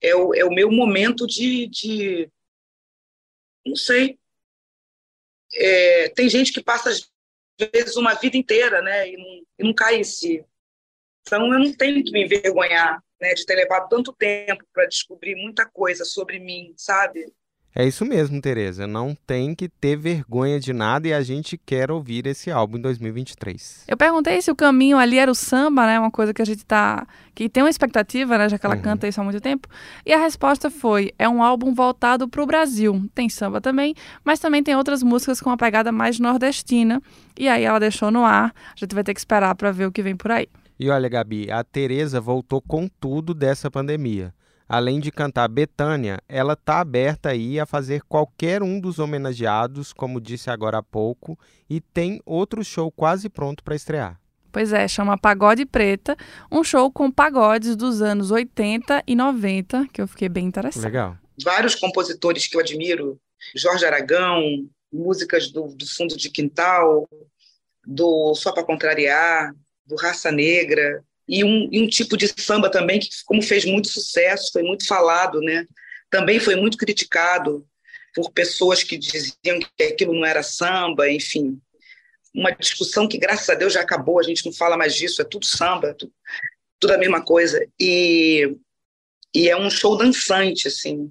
É 0.00 0.14
o, 0.14 0.34
é 0.34 0.44
o 0.44 0.50
meu 0.50 0.70
momento 0.70 1.26
de, 1.26 1.66
de. 1.66 2.30
Não 3.64 3.76
sei. 3.76 4.18
É, 5.54 6.08
tem 6.10 6.28
gente 6.28 6.52
que 6.52 6.62
passa, 6.62 6.90
às 6.90 7.10
vezes, 7.72 7.96
uma 7.96 8.14
vida 8.14 8.36
inteira, 8.36 8.82
né? 8.82 9.08
E 9.10 9.16
não, 9.16 9.46
e 9.58 9.64
não 9.64 9.74
cai 9.74 9.96
em 9.96 10.04
si. 10.04 10.44
Então, 11.26 11.52
eu 11.52 11.58
não 11.58 11.72
tenho 11.72 12.04
que 12.04 12.12
me 12.12 12.24
envergonhar 12.24 13.02
né, 13.20 13.34
de 13.34 13.44
ter 13.44 13.56
levado 13.56 13.88
tanto 13.88 14.12
tempo 14.12 14.62
para 14.72 14.86
descobrir 14.86 15.34
muita 15.34 15.66
coisa 15.66 16.04
sobre 16.04 16.38
mim, 16.38 16.72
sabe? 16.76 17.26
É 17.78 17.86
isso 17.86 18.06
mesmo, 18.06 18.40
Tereza. 18.40 18.86
Não 18.86 19.14
tem 19.26 19.54
que 19.54 19.68
ter 19.68 19.96
vergonha 19.96 20.58
de 20.58 20.72
nada 20.72 21.08
e 21.08 21.12
a 21.12 21.20
gente 21.20 21.58
quer 21.58 21.90
ouvir 21.90 22.26
esse 22.26 22.50
álbum 22.50 22.78
em 22.78 22.80
2023. 22.80 23.84
Eu 23.86 23.98
perguntei 23.98 24.40
se 24.40 24.50
o 24.50 24.56
caminho 24.56 24.96
ali 24.96 25.18
era 25.18 25.30
o 25.30 25.34
samba, 25.34 25.84
né? 25.84 26.00
Uma 26.00 26.10
coisa 26.10 26.32
que 26.32 26.40
a 26.40 26.44
gente 26.46 26.64
tá. 26.64 27.06
que 27.34 27.50
tem 27.50 27.62
uma 27.62 27.68
expectativa, 27.68 28.38
né? 28.38 28.48
Já 28.48 28.58
que 28.58 28.64
ela 28.64 28.76
uhum. 28.76 28.80
canta 28.80 29.06
isso 29.06 29.20
há 29.20 29.24
muito 29.24 29.42
tempo. 29.42 29.68
E 30.06 30.12
a 30.14 30.18
resposta 30.18 30.70
foi: 30.70 31.12
é 31.18 31.28
um 31.28 31.42
álbum 31.42 31.74
voltado 31.74 32.26
para 32.26 32.42
o 32.42 32.46
Brasil. 32.46 33.04
Tem 33.14 33.28
samba 33.28 33.60
também, 33.60 33.94
mas 34.24 34.38
também 34.38 34.62
tem 34.62 34.74
outras 34.74 35.02
músicas 35.02 35.38
com 35.38 35.50
uma 35.50 35.58
pegada 35.58 35.92
mais 35.92 36.18
nordestina. 36.18 37.02
E 37.38 37.46
aí 37.46 37.64
ela 37.64 37.78
deixou 37.78 38.10
no 38.10 38.24
ar. 38.24 38.54
A 38.74 38.78
gente 38.78 38.94
vai 38.94 39.04
ter 39.04 39.12
que 39.12 39.20
esperar 39.20 39.54
para 39.54 39.70
ver 39.70 39.84
o 39.84 39.92
que 39.92 40.00
vem 40.00 40.16
por 40.16 40.32
aí. 40.32 40.48
E 40.78 40.90
olha, 40.90 41.08
Gabi, 41.08 41.50
a 41.50 41.64
Tereza 41.64 42.20
voltou 42.20 42.60
com 42.60 42.86
tudo 42.86 43.32
dessa 43.32 43.70
pandemia. 43.70 44.34
Além 44.68 44.98
de 44.98 45.12
cantar 45.12 45.48
Betânia, 45.48 46.20
ela 46.28 46.54
está 46.54 46.80
aberta 46.80 47.30
aí 47.30 47.58
a 47.58 47.64
fazer 47.64 48.02
qualquer 48.02 48.62
um 48.62 48.80
dos 48.80 48.98
homenageados, 48.98 49.92
como 49.92 50.20
disse 50.20 50.50
agora 50.50 50.78
há 50.78 50.82
pouco, 50.82 51.38
e 51.70 51.80
tem 51.80 52.20
outro 52.26 52.64
show 52.64 52.90
quase 52.90 53.28
pronto 53.28 53.62
para 53.62 53.76
estrear. 53.76 54.20
Pois 54.52 54.72
é, 54.72 54.88
chama 54.88 55.16
Pagode 55.16 55.64
Preta, 55.64 56.16
um 56.50 56.64
show 56.64 56.90
com 56.90 57.10
pagodes 57.10 57.76
dos 57.76 58.02
anos 58.02 58.30
80 58.30 59.04
e 59.06 59.14
90, 59.14 59.86
que 59.92 60.02
eu 60.02 60.08
fiquei 60.08 60.28
bem 60.28 60.46
interessada. 60.46 60.86
Legal. 60.86 61.16
Vários 61.42 61.74
compositores 61.74 62.46
que 62.48 62.56
eu 62.56 62.60
admiro, 62.60 63.20
Jorge 63.54 63.84
Aragão, 63.84 64.42
músicas 64.92 65.50
do, 65.50 65.68
do 65.68 65.86
Fundo 65.86 66.16
de 66.16 66.30
Quintal, 66.30 67.08
do 67.86 68.34
Só 68.34 68.50
para 68.52 68.64
Contrariar, 68.64 69.54
do 69.86 69.96
Raça 69.96 70.30
Negra, 70.30 71.02
e 71.28 71.42
um, 71.44 71.68
e 71.72 71.82
um 71.82 71.88
tipo 71.88 72.16
de 72.16 72.28
samba 72.28 72.70
também 72.70 73.00
que, 73.00 73.08
como 73.24 73.42
fez 73.42 73.64
muito 73.64 73.88
sucesso, 73.88 74.52
foi 74.52 74.62
muito 74.62 74.86
falado, 74.86 75.40
né? 75.40 75.66
também 76.10 76.38
foi 76.40 76.56
muito 76.56 76.76
criticado 76.76 77.66
por 78.14 78.30
pessoas 78.30 78.82
que 78.82 78.96
diziam 78.96 79.60
que 79.76 79.82
aquilo 79.84 80.14
não 80.14 80.24
era 80.24 80.42
samba, 80.42 81.10
enfim. 81.10 81.60
Uma 82.34 82.50
discussão 82.52 83.08
que, 83.08 83.18
graças 83.18 83.48
a 83.48 83.54
Deus, 83.54 83.72
já 83.72 83.80
acabou, 83.80 84.18
a 84.18 84.22
gente 84.22 84.44
não 84.44 84.52
fala 84.52 84.76
mais 84.76 84.94
disso, 84.94 85.20
é 85.20 85.24
tudo 85.24 85.44
samba, 85.44 85.94
tudo, 85.94 86.12
tudo 86.78 86.94
a 86.94 86.98
mesma 86.98 87.22
coisa. 87.22 87.66
E, 87.78 88.56
e 89.34 89.48
é 89.48 89.56
um 89.56 89.70
show 89.70 89.96
dançante, 89.96 90.68
assim. 90.68 91.10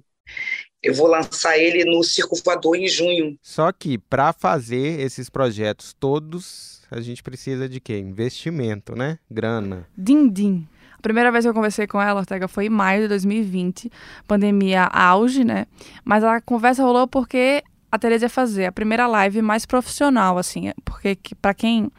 Eu 0.82 0.94
vou 0.94 1.06
lançar 1.06 1.58
ele 1.58 1.84
no 1.84 2.02
Circo 2.02 2.36
Voador 2.44 2.76
em 2.76 2.88
junho. 2.88 3.38
Só 3.42 3.72
que, 3.72 3.98
para 3.98 4.32
fazer 4.32 5.00
esses 5.00 5.28
projetos 5.28 5.92
todos, 5.92 6.75
a 6.90 7.00
gente 7.00 7.22
precisa 7.22 7.68
de 7.68 7.80
quê? 7.80 7.98
Investimento, 7.98 8.94
né? 8.94 9.18
Grana. 9.30 9.86
Din, 9.96 10.28
din. 10.28 10.66
A 10.98 11.02
primeira 11.02 11.30
vez 11.30 11.44
que 11.44 11.48
eu 11.48 11.54
conversei 11.54 11.86
com 11.86 12.00
ela, 12.00 12.20
Ortega, 12.20 12.48
foi 12.48 12.66
em 12.66 12.70
maio 12.70 13.02
de 13.02 13.08
2020, 13.08 13.90
pandemia 14.26 14.84
auge, 14.84 15.44
né? 15.44 15.66
Mas 16.04 16.24
a 16.24 16.40
conversa 16.40 16.82
rolou 16.82 17.06
porque 17.06 17.62
a 17.90 17.98
Tereza 17.98 18.26
ia 18.26 18.30
fazer 18.30 18.66
a 18.66 18.72
primeira 18.72 19.06
live 19.06 19.40
mais 19.42 19.64
profissional, 19.64 20.38
assim, 20.38 20.72
porque 20.84 21.18
para 21.40 21.54
quem 21.54 21.90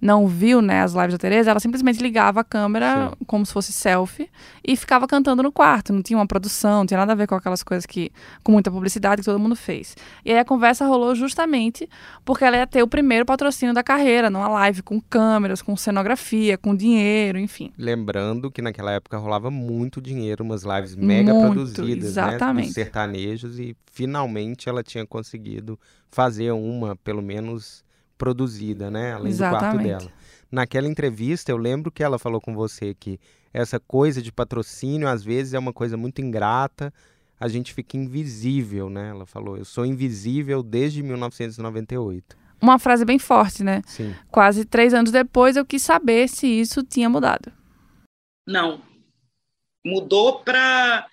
não 0.00 0.26
viu 0.26 0.60
né, 0.60 0.82
as 0.82 0.92
lives 0.92 1.12
da 1.12 1.18
Tereza, 1.18 1.50
ela 1.50 1.60
simplesmente 1.60 2.00
ligava 2.00 2.40
a 2.40 2.44
câmera 2.44 3.10
Sim. 3.10 3.24
como 3.26 3.46
se 3.46 3.52
fosse 3.52 3.72
selfie 3.72 4.28
e 4.66 4.76
ficava 4.76 5.06
cantando 5.06 5.42
no 5.42 5.52
quarto. 5.52 5.92
Não 5.92 6.02
tinha 6.02 6.18
uma 6.18 6.26
produção, 6.26 6.78
não 6.78 6.86
tinha 6.86 6.98
nada 6.98 7.12
a 7.12 7.14
ver 7.14 7.26
com 7.26 7.34
aquelas 7.34 7.62
coisas 7.62 7.86
que, 7.86 8.10
com 8.42 8.52
muita 8.52 8.70
publicidade 8.70 9.22
que 9.22 9.26
todo 9.26 9.38
mundo 9.38 9.56
fez. 9.56 9.96
E 10.24 10.32
aí 10.32 10.38
a 10.38 10.44
conversa 10.44 10.86
rolou 10.86 11.14
justamente 11.14 11.88
porque 12.24 12.44
ela 12.44 12.56
ia 12.56 12.66
ter 12.66 12.82
o 12.82 12.88
primeiro 12.88 13.24
patrocínio 13.24 13.74
da 13.74 13.82
carreira, 13.82 14.30
numa 14.30 14.48
live 14.48 14.82
com 14.82 15.00
câmeras, 15.00 15.62
com 15.62 15.76
cenografia, 15.76 16.58
com 16.58 16.74
dinheiro, 16.74 17.38
enfim. 17.38 17.72
Lembrando 17.78 18.50
que 18.50 18.60
naquela 18.60 18.92
época 18.92 19.16
rolava 19.16 19.50
muito 19.50 20.00
dinheiro, 20.00 20.44
umas 20.44 20.62
lives 20.62 20.94
mega 20.94 21.32
muito, 21.32 21.52
produzidas, 21.52 22.04
exatamente. 22.10 22.68
né? 22.68 22.72
Sertanejos, 22.72 23.58
e 23.58 23.76
finalmente 23.90 24.68
ela 24.68 24.82
tinha 24.82 25.06
conseguido 25.06 25.78
fazer 26.10 26.50
uma, 26.52 26.96
pelo 26.96 27.22
menos 27.22 27.84
produzida, 28.16 28.90
né? 28.90 29.12
Além 29.12 29.28
Exatamente. 29.28 29.76
do 29.76 29.88
quarto 29.88 30.04
dela. 30.04 30.12
Naquela 30.50 30.86
entrevista, 30.86 31.50
eu 31.50 31.56
lembro 31.56 31.90
que 31.90 32.02
ela 32.02 32.18
falou 32.18 32.40
com 32.40 32.54
você 32.54 32.94
que 32.94 33.18
essa 33.52 33.80
coisa 33.80 34.22
de 34.22 34.30
patrocínio 34.30 35.08
às 35.08 35.24
vezes 35.24 35.54
é 35.54 35.58
uma 35.58 35.72
coisa 35.72 35.96
muito 35.96 36.20
ingrata, 36.20 36.92
a 37.38 37.48
gente 37.48 37.74
fica 37.74 37.96
invisível, 37.96 38.88
né? 38.88 39.10
Ela 39.10 39.26
falou, 39.26 39.56
eu 39.56 39.64
sou 39.64 39.84
invisível 39.84 40.62
desde 40.62 41.02
1998. 41.02 42.36
uma 42.60 42.78
frase 42.78 43.04
bem 43.04 43.18
forte, 43.18 43.62
né? 43.62 43.82
Sim. 43.86 44.14
Quase 44.30 44.64
três 44.64 44.94
anos 44.94 45.10
depois, 45.10 45.56
eu 45.56 45.64
quis 45.64 45.82
saber 45.82 46.28
se 46.28 46.46
isso 46.46 46.82
tinha 46.82 47.08
mudado. 47.08 47.52
Não. 48.46 48.80
Mudou 49.84 50.40
para 50.42 51.06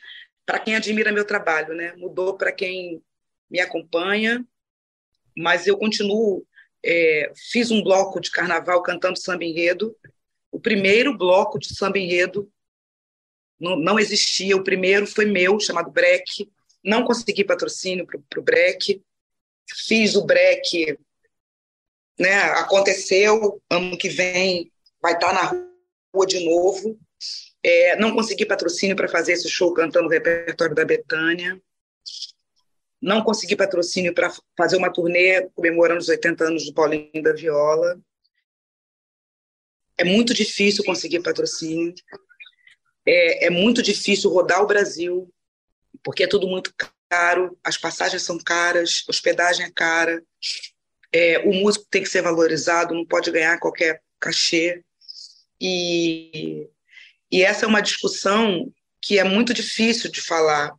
para 0.45 0.59
quem 0.59 0.75
admira 0.75 1.11
meu 1.11 1.25
trabalho, 1.25 1.73
né? 1.73 1.93
Mudou 1.95 2.35
para 2.35 2.51
quem 2.51 3.01
me 3.49 3.59
acompanha, 3.59 4.45
mas 5.37 5.67
eu 5.67 5.77
continuo. 5.77 6.45
É, 6.85 7.31
fiz 7.35 7.71
um 7.71 7.81
bloco 7.81 8.19
de 8.19 8.29
carnaval 8.29 8.81
cantando 8.83 9.19
samba 9.19 9.45
enredo. 9.45 9.95
O 10.51 10.59
primeiro 10.59 11.17
bloco 11.17 11.57
de 11.57 11.73
samba 11.73 11.97
enredo 11.97 12.51
não, 13.59 13.77
não 13.77 13.99
existia. 13.99 14.55
O 14.55 14.63
primeiro 14.63 15.07
foi 15.07 15.25
meu, 15.25 15.59
chamado 15.59 15.89
Breck. 15.89 16.51
Não 16.83 17.05
consegui 17.05 17.45
patrocínio 17.45 18.05
para 18.05 18.39
o 18.39 18.43
Breck. 18.43 19.01
Fiz 19.73 20.15
o 20.15 20.25
Breck, 20.25 20.97
né? 22.19 22.35
Aconteceu. 22.51 23.61
Ano 23.69 23.97
que 23.97 24.09
vem 24.09 24.71
vai 25.01 25.13
estar 25.13 25.33
na 25.33 25.45
rua 26.13 26.27
de 26.27 26.43
novo. 26.45 26.99
É, 27.63 27.95
não 27.95 28.13
consegui 28.13 28.45
patrocínio 28.45 28.95
para 28.95 29.07
fazer 29.07 29.33
esse 29.33 29.49
show 29.49 29.73
cantando 29.73 30.07
o 30.07 30.11
repertório 30.11 30.75
da 30.75 30.83
Betânia. 30.83 31.61
Não 33.03 33.21
consegui 33.21 33.55
patrocínio 33.55 34.13
para 34.13 34.33
fazer 34.57 34.77
uma 34.77 34.91
turnê 34.91 35.49
comemorando 35.53 35.99
os 35.99 36.07
80 36.07 36.45
anos 36.45 36.65
do 36.65 36.73
Paulinho 36.73 37.21
da 37.21 37.33
Viola. 37.33 37.99
É 39.97 40.03
muito 40.03 40.33
difícil 40.33 40.83
conseguir 40.83 41.21
patrocínio. 41.21 41.93
É, 43.05 43.47
é 43.47 43.49
muito 43.49 43.81
difícil 43.81 44.29
rodar 44.29 44.63
o 44.63 44.67
Brasil, 44.67 45.29
porque 46.01 46.23
é 46.23 46.27
tudo 46.27 46.47
muito 46.47 46.73
caro, 47.09 47.57
as 47.63 47.77
passagens 47.77 48.23
são 48.23 48.37
caras, 48.37 49.03
hospedagem 49.07 49.65
é 49.65 49.71
cara, 49.71 50.23
é, 51.11 51.39
o 51.39 51.53
músico 51.53 51.85
tem 51.91 52.01
que 52.01 52.09
ser 52.09 52.21
valorizado, 52.21 52.95
não 52.95 53.05
pode 53.05 53.29
ganhar 53.29 53.59
qualquer 53.59 54.01
cachê. 54.19 54.81
E 55.59 56.69
e 57.33 57.41
essa 57.41 57.65
é 57.65 57.67
uma 57.67 57.81
discussão 57.81 58.71
que 59.01 59.17
é 59.17 59.23
muito 59.23 59.55
difícil 59.55 60.11
de 60.11 60.21
falar, 60.21 60.71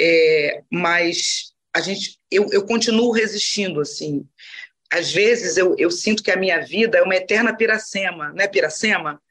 é, 0.00 0.62
mas 0.70 1.52
a 1.74 1.80
gente, 1.80 2.18
eu, 2.30 2.46
eu 2.50 2.64
continuo 2.64 3.10
resistindo 3.10 3.80
assim. 3.80 4.26
Às 4.90 5.12
vezes 5.12 5.58
eu, 5.58 5.76
eu 5.78 5.90
sinto 5.90 6.22
que 6.22 6.30
a 6.30 6.36
minha 6.36 6.58
vida 6.60 6.98
é 6.98 7.02
uma 7.02 7.14
eterna 7.14 7.54
piracema, 7.54 8.32
né, 8.32 8.48
piracema? 8.48 9.22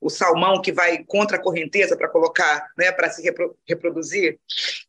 O 0.00 0.08
salmão 0.08 0.60
que 0.60 0.72
vai 0.72 1.04
contra 1.04 1.36
a 1.36 1.40
correnteza 1.40 1.96
para 1.96 2.08
colocar, 2.08 2.66
né, 2.76 2.90
para 2.90 3.10
se 3.10 3.22
repro 3.22 3.56
reproduzir. 3.68 4.38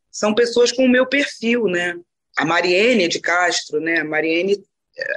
São 0.09 0.33
pessoas 0.33 0.71
com 0.71 0.85
o 0.85 0.89
meu 0.89 1.05
perfil, 1.05 1.65
né? 1.65 1.95
A 2.37 2.45
Mariene 2.45 3.07
de 3.07 3.19
Castro, 3.19 3.79
né? 3.79 4.03
Mariene, 4.03 4.63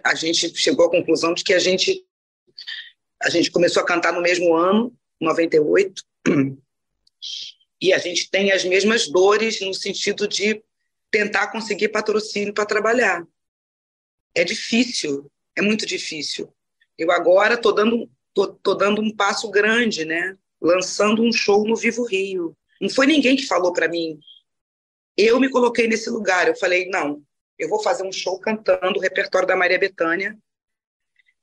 a 0.04 0.14
gente 0.14 0.54
chegou 0.56 0.86
à 0.86 0.90
conclusão 0.90 1.32
de 1.32 1.44
que 1.44 1.54
a 1.54 1.58
gente 1.58 2.04
a 3.20 3.30
gente 3.30 3.50
começou 3.50 3.82
a 3.82 3.86
cantar 3.86 4.12
no 4.12 4.20
mesmo 4.20 4.54
ano 4.54 4.92
98, 5.20 6.02
e 7.80 7.92
a 7.92 7.98
gente 7.98 8.30
tem 8.30 8.52
as 8.52 8.64
mesmas 8.64 9.08
dores 9.08 9.60
no 9.60 9.74
sentido 9.74 10.26
de 10.26 10.62
tentar 11.10 11.48
conseguir 11.48 11.88
patrocínio 11.88 12.52
para 12.52 12.66
trabalhar. 12.66 13.26
É 14.34 14.44
difícil, 14.44 15.30
é 15.56 15.62
muito 15.62 15.86
difícil. 15.86 16.52
Eu 16.96 17.10
agora 17.10 17.54
estou 17.54 17.72
dando, 17.72 18.10
tô, 18.34 18.48
tô 18.48 18.74
dando 18.74 19.00
um 19.00 19.14
passo 19.14 19.50
grande, 19.50 20.04
né? 20.04 20.36
lançando 20.60 21.22
um 21.22 21.32
show 21.32 21.66
no 21.66 21.76
Vivo 21.76 22.04
Rio. 22.04 22.56
Não 22.80 22.88
foi 22.88 23.06
ninguém 23.06 23.36
que 23.36 23.46
falou 23.46 23.72
para 23.72 23.88
mim. 23.88 24.18
Eu 25.16 25.40
me 25.40 25.50
coloquei 25.50 25.88
nesse 25.88 26.10
lugar. 26.10 26.48
Eu 26.48 26.56
falei, 26.56 26.88
não, 26.88 27.22
eu 27.58 27.68
vou 27.68 27.82
fazer 27.82 28.04
um 28.04 28.12
show 28.12 28.38
cantando 28.38 28.98
o 28.98 29.02
repertório 29.02 29.48
da 29.48 29.56
Maria 29.56 29.78
Bethânia 29.78 30.36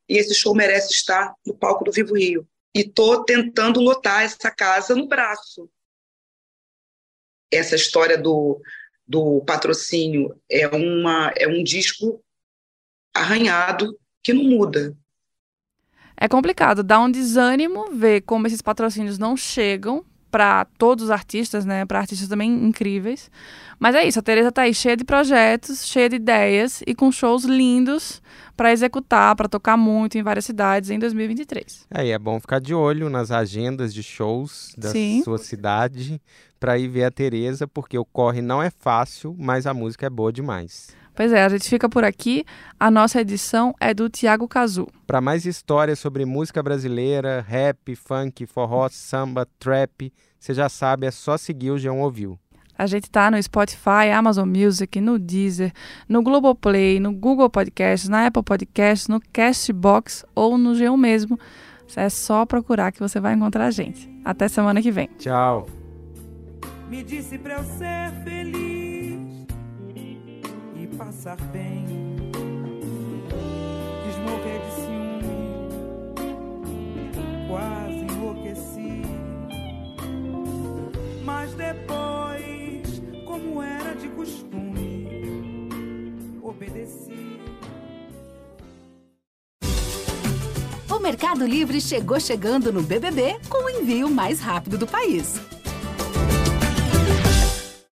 e 0.08 0.18
esse 0.18 0.36
show 0.36 0.54
merece 0.54 0.94
estar 0.94 1.34
no 1.46 1.56
palco 1.56 1.84
do 1.84 1.92
Vivo 1.92 2.16
Rio 2.16 2.48
e 2.74 2.82
estou 2.82 3.24
tentando 3.24 3.80
lotar 3.80 4.24
essa 4.24 4.52
casa 4.52 4.96
no 4.96 5.08
braço. 5.08 5.70
Essa 7.56 7.76
história 7.76 8.18
do, 8.18 8.62
do 9.08 9.42
patrocínio 9.46 10.36
é, 10.50 10.68
uma, 10.68 11.32
é 11.38 11.48
um 11.48 11.64
disco 11.64 12.22
arranhado 13.14 13.98
que 14.24 14.34
não 14.34 14.44
muda. 14.44 14.96
É 16.18 16.28
complicado, 16.28 16.82
dá 16.82 17.00
um 17.00 17.12
desânimo 17.12 17.92
ver 17.92 18.22
como 18.22 18.48
esses 18.48 18.62
patrocínios 18.62 19.18
não 19.18 19.36
chegam 19.36 20.06
para 20.36 20.66
todos 20.78 21.06
os 21.06 21.12
artistas, 21.12 21.64
né? 21.64 21.86
Para 21.86 22.00
artistas 22.00 22.28
também 22.28 22.52
incríveis. 22.52 23.32
Mas 23.80 23.96
é 23.96 24.06
isso, 24.06 24.20
a 24.20 24.22
Teresa 24.22 24.52
tá 24.52 24.64
aí 24.64 24.74
cheia 24.74 24.98
de 24.98 25.06
projetos, 25.06 25.88
cheia 25.88 26.10
de 26.10 26.18
ideias 26.18 26.84
e 26.86 26.94
com 26.94 27.10
shows 27.10 27.46
lindos 27.46 28.22
para 28.58 28.74
executar, 28.74 29.34
para 29.38 29.48
tocar 29.48 29.78
muito 29.78 30.18
em 30.18 30.24
várias 30.24 30.44
cidades 30.44 30.90
em 30.90 31.00
2023. 31.00 31.88
É, 31.90 32.08
e 32.08 32.12
é 32.12 32.20
bom 32.20 32.38
ficar 32.38 32.60
de 32.60 32.74
olho 32.74 33.10
nas 33.10 33.32
agendas 33.32 33.94
de 33.94 34.04
shows 34.04 34.76
da 34.78 34.90
Sim. 34.90 35.22
sua 35.24 35.38
cidade 35.38 36.22
para 36.60 36.78
ir 36.78 36.90
ver 36.90 37.06
a 37.06 37.12
Teresa, 37.12 37.66
porque 37.66 37.98
o 37.98 38.04
corre 38.04 38.42
não 38.42 38.62
é 38.62 38.70
fácil, 38.70 39.34
mas 39.40 39.66
a 39.66 39.74
música 39.74 40.06
é 40.06 40.10
boa 40.10 40.34
demais. 40.34 40.90
Pois 41.16 41.32
é, 41.32 41.44
a 41.44 41.50
gente 41.50 41.70
fica 41.70 41.88
por 41.88 42.04
aqui. 42.04 42.44
A 42.78 42.92
nossa 42.92 43.22
edição 43.22 43.74
é 43.80 43.94
do 43.94 44.10
Tiago 44.10 44.48
Cazu. 44.48 44.88
Para 45.08 45.22
mais 45.22 45.46
histórias 45.46 45.98
sobre 45.98 46.26
música 46.26 46.62
brasileira, 46.62 47.44
rap, 47.48 47.96
funk, 47.96 48.46
forró, 48.46 48.90
samba, 48.92 49.48
trap, 49.58 50.12
você 50.38 50.54
já 50.54 50.68
sabe, 50.68 51.08
é 51.08 51.12
só 51.12 51.38
seguir 51.38 51.72
o 51.72 51.78
Geão 51.78 52.02
Ouviu. 52.02 52.38
A 52.78 52.86
gente 52.86 53.10
tá 53.10 53.32
no 53.32 53.42
Spotify, 53.42 54.12
Amazon 54.14 54.50
Music, 54.50 55.00
no 55.00 55.18
Deezer, 55.18 55.72
no 56.10 56.22
Globoplay, 56.22 57.00
no 57.00 57.14
Google 57.14 57.50
Podcasts, 57.50 58.10
na 58.10 58.28
Apple 58.28 58.44
Podcasts, 58.44 59.08
no 59.08 59.22
Castbox 59.32 60.26
ou 60.36 60.58
no 60.58 60.74
G1 60.74 60.98
mesmo. 60.98 61.40
É 61.96 62.10
só 62.10 62.46
procurar 62.46 62.92
que 62.92 63.00
você 63.00 63.22
vai 63.22 63.34
encontrar 63.34 63.68
a 63.68 63.72
gente. 63.72 64.10
Até 64.26 64.50
semana 64.50 64.82
que 64.82 64.92
vem. 64.92 65.10
Tchau. 65.18 65.68
Me 66.90 67.02
disse 67.02 67.38
pra 67.38 67.54
eu 67.54 67.64
ser 67.64 68.12
feliz 68.26 68.75
passar 70.96 71.38
bem. 71.52 71.86
Quis 74.04 74.18
morrer 74.18 74.60
de 74.60 74.72
ciúme, 74.76 75.52
quase 77.48 78.00
enlouqueci. 78.06 79.02
Mas 81.24 81.54
depois, 81.54 83.02
como 83.26 83.62
era 83.62 83.94
de 83.96 84.08
costume, 84.10 85.70
obedeci. 86.42 87.40
O 90.90 91.00
Mercado 91.00 91.46
Livre 91.46 91.82
chegou 91.82 92.20
chegando 92.20 92.72
no 92.72 92.82
BBB 92.82 93.38
com 93.50 93.66
o 93.66 93.70
envio 93.70 94.10
mais 94.10 94.40
rápido 94.40 94.78
do 94.78 94.88
país. 94.88 95.40